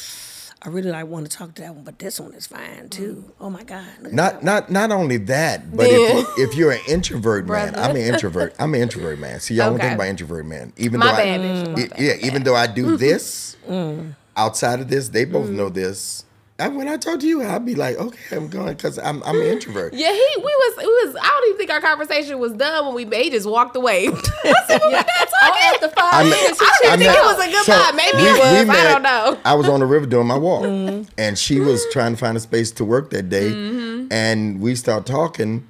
[0.62, 3.16] "I really like want to talk to that one, but this one is fine too."
[3.28, 3.44] Mm-hmm.
[3.44, 3.86] Oh my God!
[4.12, 7.80] Not not not only that, but Then- if, if you're an introvert man, Brother.
[7.90, 8.56] I'm an introvert.
[8.60, 9.40] I'm an introvert man.
[9.40, 10.74] See, y'all don't think about introvert man.
[10.78, 12.00] Even My though bad, I, Bishop, my I- bad, mm.
[12.22, 14.16] yeah, even though I do this Mm.
[14.38, 15.74] outside of this, they both know mm.
[15.74, 16.24] this.
[16.60, 19.38] And when I talk to you, I'd be like, okay, I'm going because I'm I'm
[19.40, 19.94] an introvert.
[19.94, 22.96] Yeah, he we was we was I don't even think our conversation was done when
[22.96, 24.08] we he just walked away.
[24.10, 27.18] I said, "We done Oh, talking?" after five I minutes, he I didn't I think
[27.18, 27.92] it was a goodbye.
[27.96, 28.76] Maybe it was.
[28.78, 29.38] I don't know.
[29.46, 31.10] I was on the river doing my walk, Mm-hmm.
[31.18, 34.08] and she was trying to find a space to work that day, Mm-hmm.
[34.12, 35.66] and we started talking,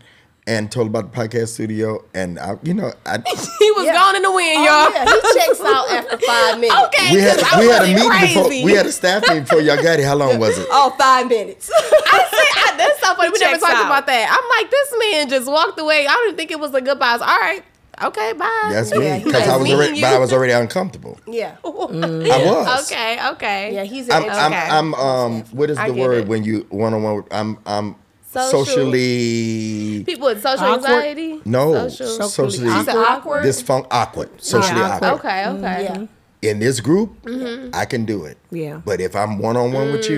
[0.47, 3.17] and told about the podcast studio, and I, you know, I,
[3.59, 4.93] He was Oh, gone in the wind, Oh, y'all.
[4.93, 6.81] yeah, he checks out after five minutes.
[6.87, 8.33] Okay, we had 'cause I we had a meeting crazy.
[8.35, 10.07] before we had a staff meeting before y'all got here.
[10.07, 10.67] How long was it?
[10.71, 11.69] Oh, five minutes.
[11.73, 13.29] I said, I, that's so funny.
[13.31, 13.85] We never talked out.
[13.85, 14.27] about that.
[14.31, 16.07] I'm like, this man just walked away.
[16.07, 17.07] I didn't think it was a goodbye.
[17.09, 17.63] I was, All right,
[18.03, 18.69] okay, bye.
[18.71, 21.19] That's Yeah, me he because I was was already, but I was already uncomfortable.
[21.27, 21.57] yeah.
[21.63, 22.91] I was.
[22.91, 23.73] Okay, okay.
[23.75, 24.67] Yeah, he's I'm, an I'm, Okay.
[24.69, 26.27] I'm, um, what is I the word it.
[26.27, 27.23] when you one on one?
[27.31, 27.95] I'm, I'm
[28.31, 28.65] Social.
[28.65, 30.03] socially.
[30.05, 30.85] People with social Awkward.
[30.91, 31.41] anxiety.
[31.45, 32.29] No, Social.
[32.29, 33.43] socially, You said awkward.
[33.43, 35.11] dysfunct, awkward, socially Yeah, awkward.
[35.13, 35.83] Okay, okay.
[35.83, 36.49] Yeah.
[36.51, 37.71] In this group, Mm-hmm.
[37.73, 38.37] I can do it.
[38.51, 38.81] Yeah.
[38.85, 40.09] But if I'm one on one with Mm.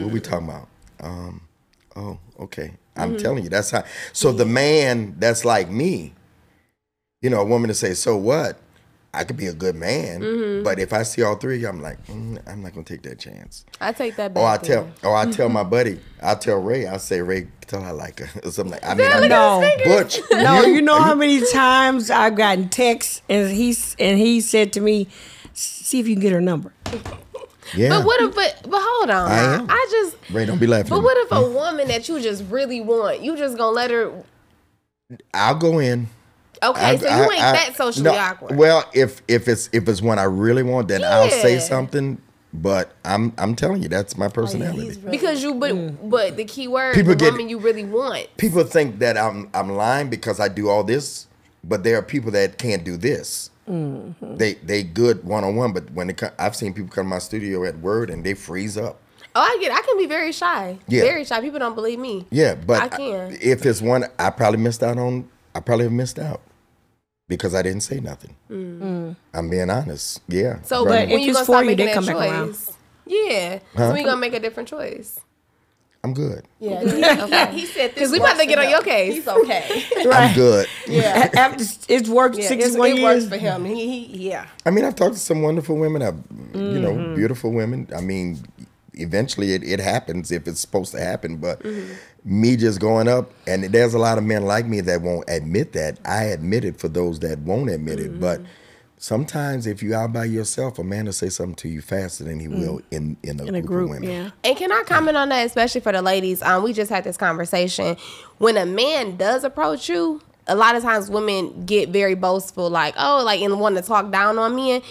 [0.00, 0.68] you, what we talking about?
[1.00, 1.42] Um,
[1.96, 2.72] oh, okay.
[2.96, 3.18] I'm Mm-hmm.
[3.18, 3.84] telling you, that's how.
[4.12, 6.12] So the man that's like me,
[7.22, 8.58] you know, a woman to say, "So what?"
[9.12, 10.62] I could be a good man, Mm-hmm.
[10.62, 13.02] but if I see all three of you, I'm like, mm, I'm not gonna take
[13.02, 13.64] that chance.
[13.80, 14.40] I take that back.
[14.42, 17.80] Or I tell, or I tell my buddy, I tell Ray, I say, Ray, tell
[17.82, 18.84] her I like her or something like.
[18.86, 19.68] I mean, I No.
[19.84, 20.20] Butch.
[20.30, 24.80] No, you know how many times I've gotten texts and he's and he said to
[24.80, 25.08] me,
[25.54, 26.72] "See if you can get her number."
[27.74, 27.88] Yeah.
[27.90, 28.34] But what if?
[28.34, 29.28] But but hold on.
[29.30, 29.64] I.
[29.68, 30.16] I just.
[30.32, 30.90] Ray, don't be laughing.
[30.90, 34.12] But what if a woman that you just really want, you just gonna let her?
[35.34, 36.06] I'll go in.
[36.62, 38.56] Okay, I- so you I- ain't I- that socially no, awkward.
[38.56, 42.18] Well, if if it's if it's one I really want, then I'll say something.
[42.52, 44.82] But I'm I'm telling you, that's my personality.
[44.86, 47.84] he's really- because you, but but the key word, People the get- woman you really
[47.84, 48.26] want.
[48.38, 51.28] people think that I'm I'm lying because I do all this,
[51.62, 53.50] but there are people that can't do this.
[53.68, 54.36] Mm-hmm.
[54.36, 57.08] They they good one on one, but when it co- I've seen people come to
[57.10, 58.98] my studio at Word and they freeze up.
[59.36, 59.70] Oh, I get.
[59.70, 60.76] I can be very shy.
[60.88, 61.02] Yeah.
[61.02, 61.40] Very shy.
[61.40, 62.26] People don't believe me.
[62.30, 63.38] Yeah, but I can.
[63.40, 65.28] if it's one, I probably missed out on.
[65.54, 66.40] I probably have missed out
[67.28, 68.36] because I didn't say nothing.
[69.34, 70.20] I'm being honest.
[70.28, 70.54] Yeah.
[70.56, 70.66] Mm.
[70.66, 71.08] So, Right.
[71.08, 72.46] but when If you it's gonna for start you, making they that come back around.
[72.48, 72.72] choice?
[73.06, 73.58] Yeah.
[73.76, 73.88] Huh?
[73.88, 75.18] So we gonna make a different choice.
[76.02, 76.46] I'm good.
[76.60, 76.80] Yeah.
[77.52, 77.94] He, he said this.
[77.94, 79.16] Because we about to get for on your case.
[79.16, 79.84] He's okay.
[80.10, 80.66] I'm good.
[80.88, 81.28] Yeah.
[81.36, 83.02] After it's worked Yeah, sixty it's, it years.
[83.02, 83.66] works for him.
[83.66, 84.46] He, he, yeah.
[84.64, 86.00] I mean, I've talked to some wonderful women.
[86.02, 86.14] I've,
[86.54, 86.82] you Mm-hmm.
[86.82, 87.86] know, beautiful women.
[87.94, 88.38] I mean,
[88.94, 91.36] eventually it, it happens if it's supposed to happen.
[91.36, 91.92] But Mm-hmm.
[92.24, 95.72] Me just going up, and there's a lot of men like me that won't admit
[95.72, 95.98] that.
[96.04, 98.10] I admit it for those that won't admit it.
[98.12, 98.20] Mm-hmm.
[98.20, 98.40] But
[98.98, 102.38] sometimes if you're out by yourself, a man will say something to you faster than
[102.38, 103.48] he will in, in a, Mm.
[103.48, 104.10] in a group, group, of women.
[104.10, 104.30] yeah.
[104.44, 106.42] And can I comment on that, especially for the ladies?
[106.42, 107.96] Um, we just had this conversation.
[108.38, 112.94] When a man does approach you, a lot of times women get very boastful, like,
[112.98, 114.82] oh, like, and want to talk down on men.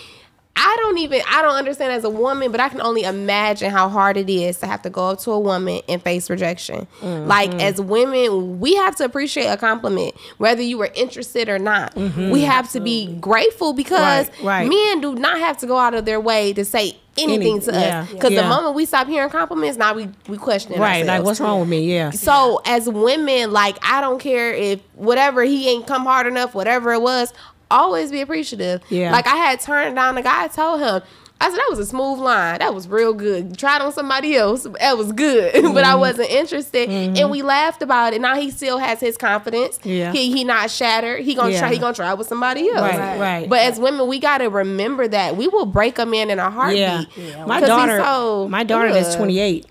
[0.62, 3.88] I don't even I don't understand as a woman, but I can only imagine how
[3.88, 6.86] hard it is to have to go up to a woman and face rejection.
[7.02, 7.62] Like mm-hmm.
[7.62, 11.96] as women, we have to appreciate a compliment, whether you were interested or not.
[11.96, 12.32] Mm-hmm.
[12.32, 14.70] We have to be grateful because Right, right.
[14.70, 17.72] men do not have to go out of their way to say anything Any- to
[17.72, 18.12] yeah, us.
[18.12, 18.42] Because yeah.
[18.42, 21.06] the moment we stop hearing compliments, now we we question Right.
[21.06, 21.90] Like, what's wrong with me?
[21.94, 22.10] Yeah.
[22.12, 26.92] So as women, like I don't care if whatever he ain't come hard enough, whatever
[26.92, 27.34] it was,
[27.72, 28.82] always be appreciative.
[28.90, 29.12] Yeah.
[29.12, 30.46] Like I had turned down the guy.
[30.46, 31.02] I told him.
[31.42, 32.60] I said that was a smooth line.
[32.60, 33.58] That was real good.
[33.58, 34.68] Tried on somebody else.
[34.82, 35.78] That was good, but Mm-hmm.
[35.78, 36.90] I wasn't interested.
[36.90, 38.20] And we laughed about it.
[38.20, 39.80] Now he still has his confidence.
[39.84, 40.12] Yeah.
[40.12, 41.22] He he not shattered.
[41.24, 41.60] He gonna Yeah.
[41.62, 41.72] try.
[41.72, 42.82] He gonna try with somebody else.
[42.94, 43.50] Right, right.
[43.50, 46.80] But as women, we gotta remember that we will break a man in a heartbeat.
[47.16, 47.46] Yeah.
[47.46, 49.20] My 'Cause he's daughter, so- my daughter that's Ugh.
[49.20, 49.66] 28.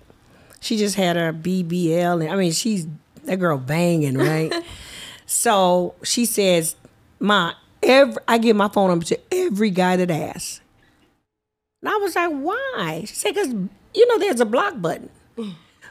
[0.61, 2.87] She just had her BBL, and I mean, she's
[3.25, 4.51] that girl banging, right?
[5.27, 6.75] so she says,
[7.19, 7.53] "Ma,
[7.83, 10.61] every I give my phone number to every guy that asks."
[11.81, 13.47] And I was like, "Why?" She said, "Cause
[13.93, 15.09] you know there's a block button,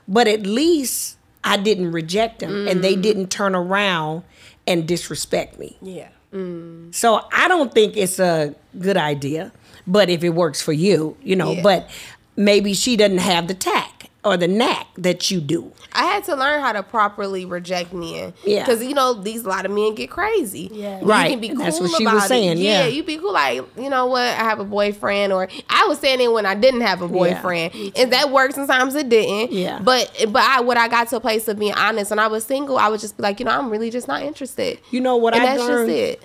[0.07, 3.03] but at least I didn't reject them, and they mm.
[3.03, 4.23] didn't turn around
[4.67, 6.09] and disrespect me." Yeah.
[6.33, 6.95] Mm.
[6.95, 9.53] So I don't think it's a good idea,
[9.87, 11.63] but if it works for you, you know, Yeah.
[11.63, 11.91] but
[12.37, 13.88] maybe she doesn't have the tact
[14.29, 15.73] or the knack that you do.
[15.93, 18.35] I had to learn how to properly reject men.
[18.45, 18.65] Yeah.
[18.65, 20.69] Because you know these a lot of men get crazy.
[20.73, 21.01] Yeah.
[21.03, 21.27] Right.
[21.27, 22.29] You can be cool That's what she about was it.
[22.29, 22.87] saying, yeah.
[22.87, 26.21] you be cool like you know what I have a boyfriend or I was saying
[26.21, 28.55] it when I didn't have a boyfriend and that worked.
[28.55, 29.53] Sometimes it didn't.
[29.53, 29.81] Yeah.
[29.83, 32.45] But but I when I got to a place of being honest when I was
[32.45, 34.79] single I would just be like you know I'm really just not interested.
[34.91, 35.89] You know what and I that's learned?
[35.91, 36.23] just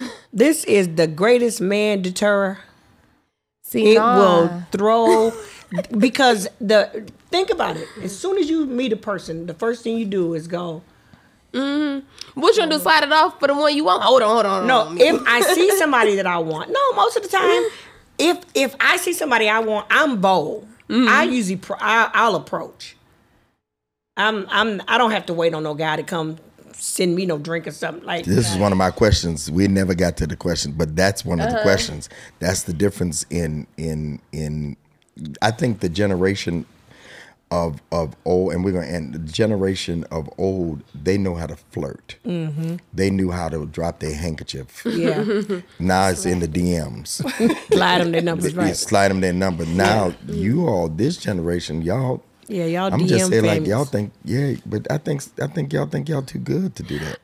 [0.00, 0.10] it.
[0.32, 2.58] This is the greatest man deterror.
[3.62, 4.16] See, It nah.
[4.18, 5.32] will throw
[5.98, 7.88] because the think about it.
[8.02, 10.82] As soon as you meet a person, the first thing you do is go,
[11.54, 12.00] Hmm.
[12.34, 12.78] What you gonna do?
[12.78, 14.02] Slide it off for the one you want?
[14.02, 14.66] Hold on, hold on.
[14.66, 15.00] No, on.
[15.00, 17.62] if I see somebody that I want, no, most of the time,
[18.18, 20.66] if if I see somebody I want, I'm bold.
[20.90, 22.96] I usually pro- I, I'll approach.
[24.16, 26.36] I'm I'm I don't have to wait on no guy to come
[26.72, 28.24] send me no drink or something like.
[28.26, 29.50] This is one of my questions.
[29.50, 31.48] We never got to the question, but that's one Uh-huh.
[31.48, 32.08] of the questions.
[32.38, 34.76] That's the difference in in in.
[35.42, 36.66] I think the generation
[37.50, 40.82] of of old, and we're gonna end the generation of old.
[40.94, 42.16] They know how to flirt.
[42.24, 42.76] Mm-hmm.
[42.92, 44.84] They knew how to drop their handkerchief.
[44.84, 45.24] Yeah,
[45.78, 47.22] Now it's in the DMs.
[47.72, 48.76] slide them their numbers right.
[48.76, 49.64] slide them their number.
[49.66, 52.22] Now you all, this generation, y'all.
[52.48, 55.72] Yeah, y'all I'm DM just saying, like y'all think, yeah, but I think I think
[55.72, 57.18] y'all think y'all too good to do that.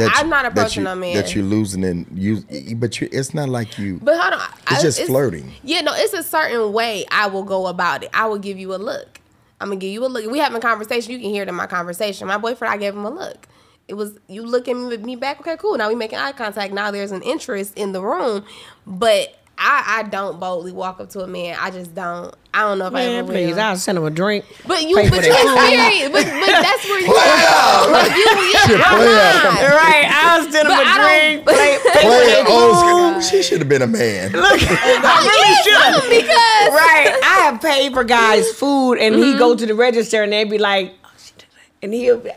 [0.00, 1.14] I, I'm you- not that approaching you, a man.
[1.16, 2.42] That you're losing and you,
[2.76, 3.98] but you, it's not like you.
[4.02, 4.48] But hold on.
[4.70, 5.52] It's I- just flirting.
[5.62, 8.10] Yeah, no, it's a certain way I will go about it.
[8.14, 9.20] I will give you a look.
[9.60, 10.30] I'm gonna give you a look.
[10.30, 11.12] We having a conversation.
[11.12, 12.26] You can hear it in my conversation.
[12.28, 13.46] My boyfriend, I gave him a look.
[13.86, 15.40] It was you looking at me back.
[15.40, 15.76] Okay, cool.
[15.78, 16.72] Now we making eye contact.
[16.72, 18.44] Now there's an interest in the room,
[18.86, 21.56] but I I don't boldly walk up to a man.
[21.60, 22.34] I just don't.
[22.52, 23.60] I don't know if I Man, ever please, will.
[23.60, 24.44] I'll send him a drink.
[24.66, 25.54] But you, but you their food.
[25.54, 26.12] experience.
[26.12, 27.90] But, but that's where you are.
[27.90, 29.14] Like you, yeah, I'm player.
[29.42, 29.74] not.
[29.74, 31.44] Right, I'll send him But a I drink.
[31.46, 33.20] Play, pay Play their it old school.
[33.20, 34.32] She should have been a man.
[34.32, 36.10] Look, I really should.
[36.10, 37.20] Because right.
[37.22, 39.38] I have paid for guys' food, and he mm-hmm.
[39.38, 41.82] go to the register, and they be like, oh, she did that.
[41.82, 42.30] and he'll be,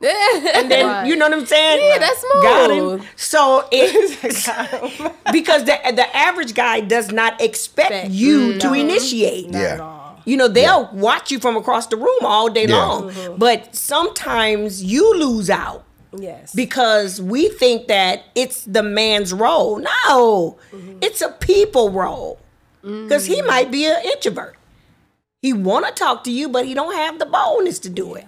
[0.00, 1.80] and then you know what I'm saying?
[1.84, 3.02] Yeah, that's Got him.
[3.16, 9.48] So it because the the average guy does not expect Expect- you to initiate.
[9.50, 9.96] yeah.
[10.24, 12.76] You know, they'll watch you from across the room all day Yeah.
[12.76, 13.10] long.
[13.10, 13.38] Mm-hmm.
[13.38, 15.84] But sometimes you lose out
[16.14, 16.54] Yes.
[16.54, 19.78] because we think that it's the man's role.
[19.78, 20.98] No, mm-hmm.
[21.00, 22.38] it's a people role.
[22.82, 23.46] Because he mm.
[23.46, 24.56] might be an introvert.
[25.42, 28.24] He want to talk to you, but he don't have the boldness to do it.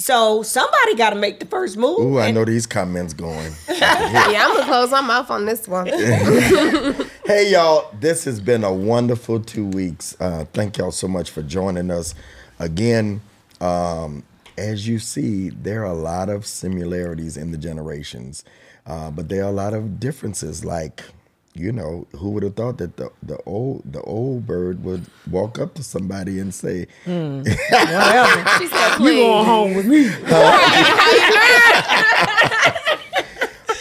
[0.00, 2.00] So somebody got to make the first move.
[2.00, 3.52] Ooh, I know these comments going.
[3.68, 5.88] yeah, I'm gonna close my mouth on this one.
[7.26, 10.16] Hey, y'all, this has been a wonderful two weeks.
[10.18, 12.12] Uh, thank y'all so much for joining us.
[12.58, 13.20] Again,
[13.60, 14.24] um,
[14.58, 18.42] as you see, there are a lot of similarities in the generations,
[18.84, 20.64] uh, but there are a lot of differences.
[20.64, 21.04] Like,
[21.54, 25.58] you know, who would have thought that the, the old the old bird would walk
[25.58, 28.48] up to somebody and say, Whatever.
[28.58, 30.08] She said, you going home with me.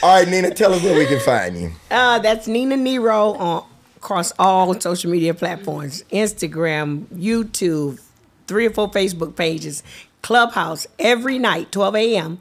[0.02, 3.66] "All right, Nina, tell us where we can find you." Uh, that's Nina Nero on
[3.98, 8.00] across all social media platforms: Instagram, YouTube,
[8.48, 9.84] three or four Facebook pages,
[10.22, 12.40] Clubhouse every night, 12 a.m.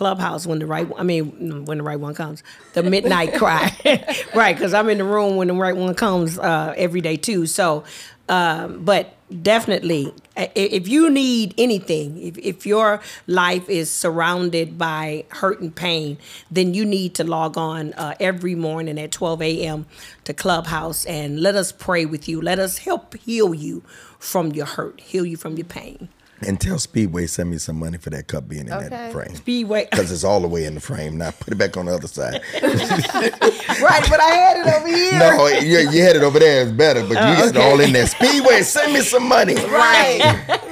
[0.00, 2.42] Clubhouse when the right, I mean when the right one comes,
[2.74, 3.72] the midnight cry,
[4.34, 4.56] right?
[4.56, 7.46] Because I'm in the room when the right one comes uh, every day too.
[7.46, 7.84] So,
[8.30, 15.60] um, but definitely If you need anything, if, if your life is surrounded by hurt
[15.60, 16.18] and pain,
[16.50, 19.86] then you need to log on uh, every morning at 12 a.m.
[20.24, 22.40] to Clubhouse and let us pray with you.
[22.40, 23.82] Let us help heal you
[24.18, 26.08] from your hurt, heal you from your pain.
[26.46, 28.88] And tell Speedway send me some money for that cup being in Okay.
[28.88, 29.34] that frame.
[29.36, 29.84] Speedway.
[29.90, 31.18] Because it's all the way in the frame.
[31.18, 32.40] Now put it back on the other side.
[32.62, 35.18] right, but I had it over here.
[35.18, 36.62] No, you, you had it over there.
[36.62, 38.06] It's better, but you got it all in there.
[38.06, 39.54] Speedway, send me some money.
[39.70, 40.20] Right,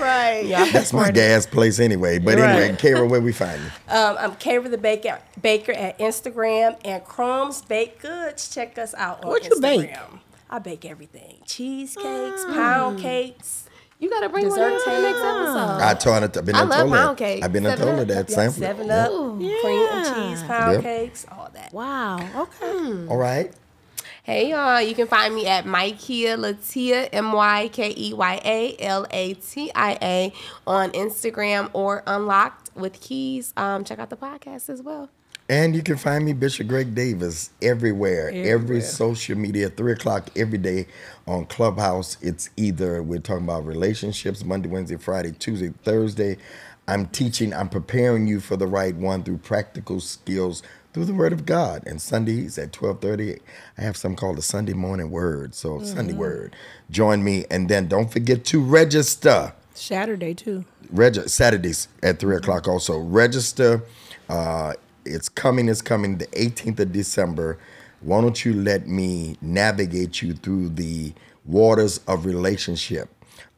[0.00, 0.70] right.
[0.72, 2.18] That's my gas place anyway.
[2.18, 2.78] But anyway, Right.
[2.78, 3.70] Kara, where we find you?
[3.94, 8.48] Um, I'm Kara the Baker, Baker at Instagram and Crumbs Baked Goods.
[8.52, 9.60] Check us out on What you Instagram.
[9.80, 9.96] bake?
[10.50, 13.64] I bake everything: cheesecakes, pound cakes.
[14.00, 15.82] You gotta bring Dessert one in for the next episode.
[15.82, 16.96] I told her, I've been I and love told her.
[16.98, 17.44] pound cake.
[17.44, 18.08] I've been Seven told her Up.
[18.08, 18.30] that.
[18.30, 20.82] Yeah, Seven Up, cream and cheese pound Yep.
[20.82, 21.72] cakes, all that.
[21.72, 22.18] Wow.
[22.42, 23.06] Okay.
[23.08, 23.52] All right.
[24.22, 28.76] Hey y'all, you can find me at Mykeya Latia M Y K E Y A
[28.78, 30.32] L A T I A
[30.66, 33.52] on Instagram or Unlocked with Keys.
[33.56, 35.08] Um, check out the podcast as well.
[35.50, 40.58] And you can find me, Bishop Greg Davis, everywhere, every social media, three o'clock every
[40.58, 40.86] day
[41.26, 42.18] on Clubhouse.
[42.20, 46.36] It's either we're talking about relationships Monday, Wednesday, Friday, Tuesday, Thursday.
[46.86, 51.32] I'm teaching, I'm preparing you for the right one through practical skills through the Word
[51.32, 51.82] of God.
[51.86, 53.38] And Sundays at twelve thirty,
[53.78, 55.54] I have something called the Sunday Morning Word.
[55.54, 56.54] So Sunday Word,
[56.90, 59.54] join me, and then don't forget to register.
[59.72, 60.66] Saturday too.
[60.90, 62.68] Reg- Saturdays at three o'clock.
[62.68, 63.82] Also register.
[64.28, 64.74] Uh,
[65.08, 65.68] it's coming.
[65.68, 66.18] It's coming.
[66.18, 67.58] The 18th of December.
[68.02, 71.14] Why don't you let me navigate you through the
[71.46, 73.10] waters of relationship?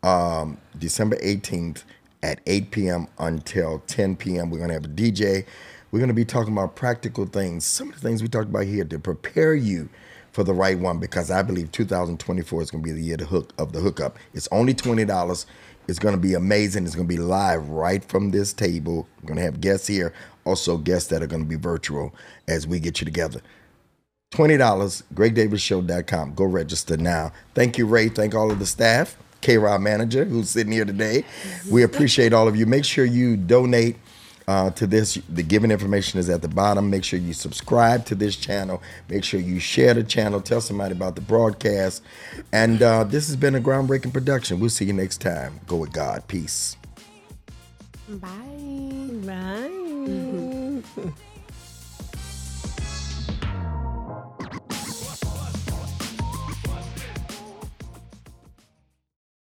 [0.03, 1.85] Um, December 18th
[2.23, 3.09] at 8 p.m.
[3.19, 4.51] until 10 p.m.
[4.51, 5.47] We're gonna have a DJ.
[5.93, 7.67] We're gonna be talking about practical things.
[7.67, 9.91] Some of the things we talked about here to prepare you
[10.33, 13.27] for the right one because I believe 2024 is going to be the year to
[13.27, 14.19] hook of the hookup.
[14.35, 15.47] It's only twenty dollars.
[15.91, 16.87] It's going to be amazing.
[16.87, 19.09] It's going to be live right from this table.
[19.21, 20.15] We're going to have guests here,
[20.45, 22.15] also guests that are going to be virtual
[22.49, 23.41] as we get you together.
[24.31, 25.03] Twenty dollars.
[25.15, 26.35] GregDavisShow.com.
[26.35, 27.33] Go register now.
[27.55, 28.09] Thank you, Ray.
[28.09, 29.17] Thank all of the staff.
[29.41, 29.57] K.
[29.57, 31.25] Manager who's sitting here today.
[31.71, 32.67] We appreciate all of you.
[32.67, 33.97] Make sure you donate
[34.49, 35.19] uh, to this.
[35.29, 36.91] The given information is at the bottom.
[36.91, 38.83] Make sure you subscribe to this channel.
[39.09, 40.41] Make sure you share the channel.
[40.41, 42.03] Tell somebody about the broadcast.
[42.53, 44.61] And uh, this has been a groundbreaking production.
[44.61, 45.61] We'll see you next time.
[45.67, 46.27] Go with God.
[46.29, 46.77] Peace.
[48.09, 48.29] Bye.
[49.23, 50.83] Right.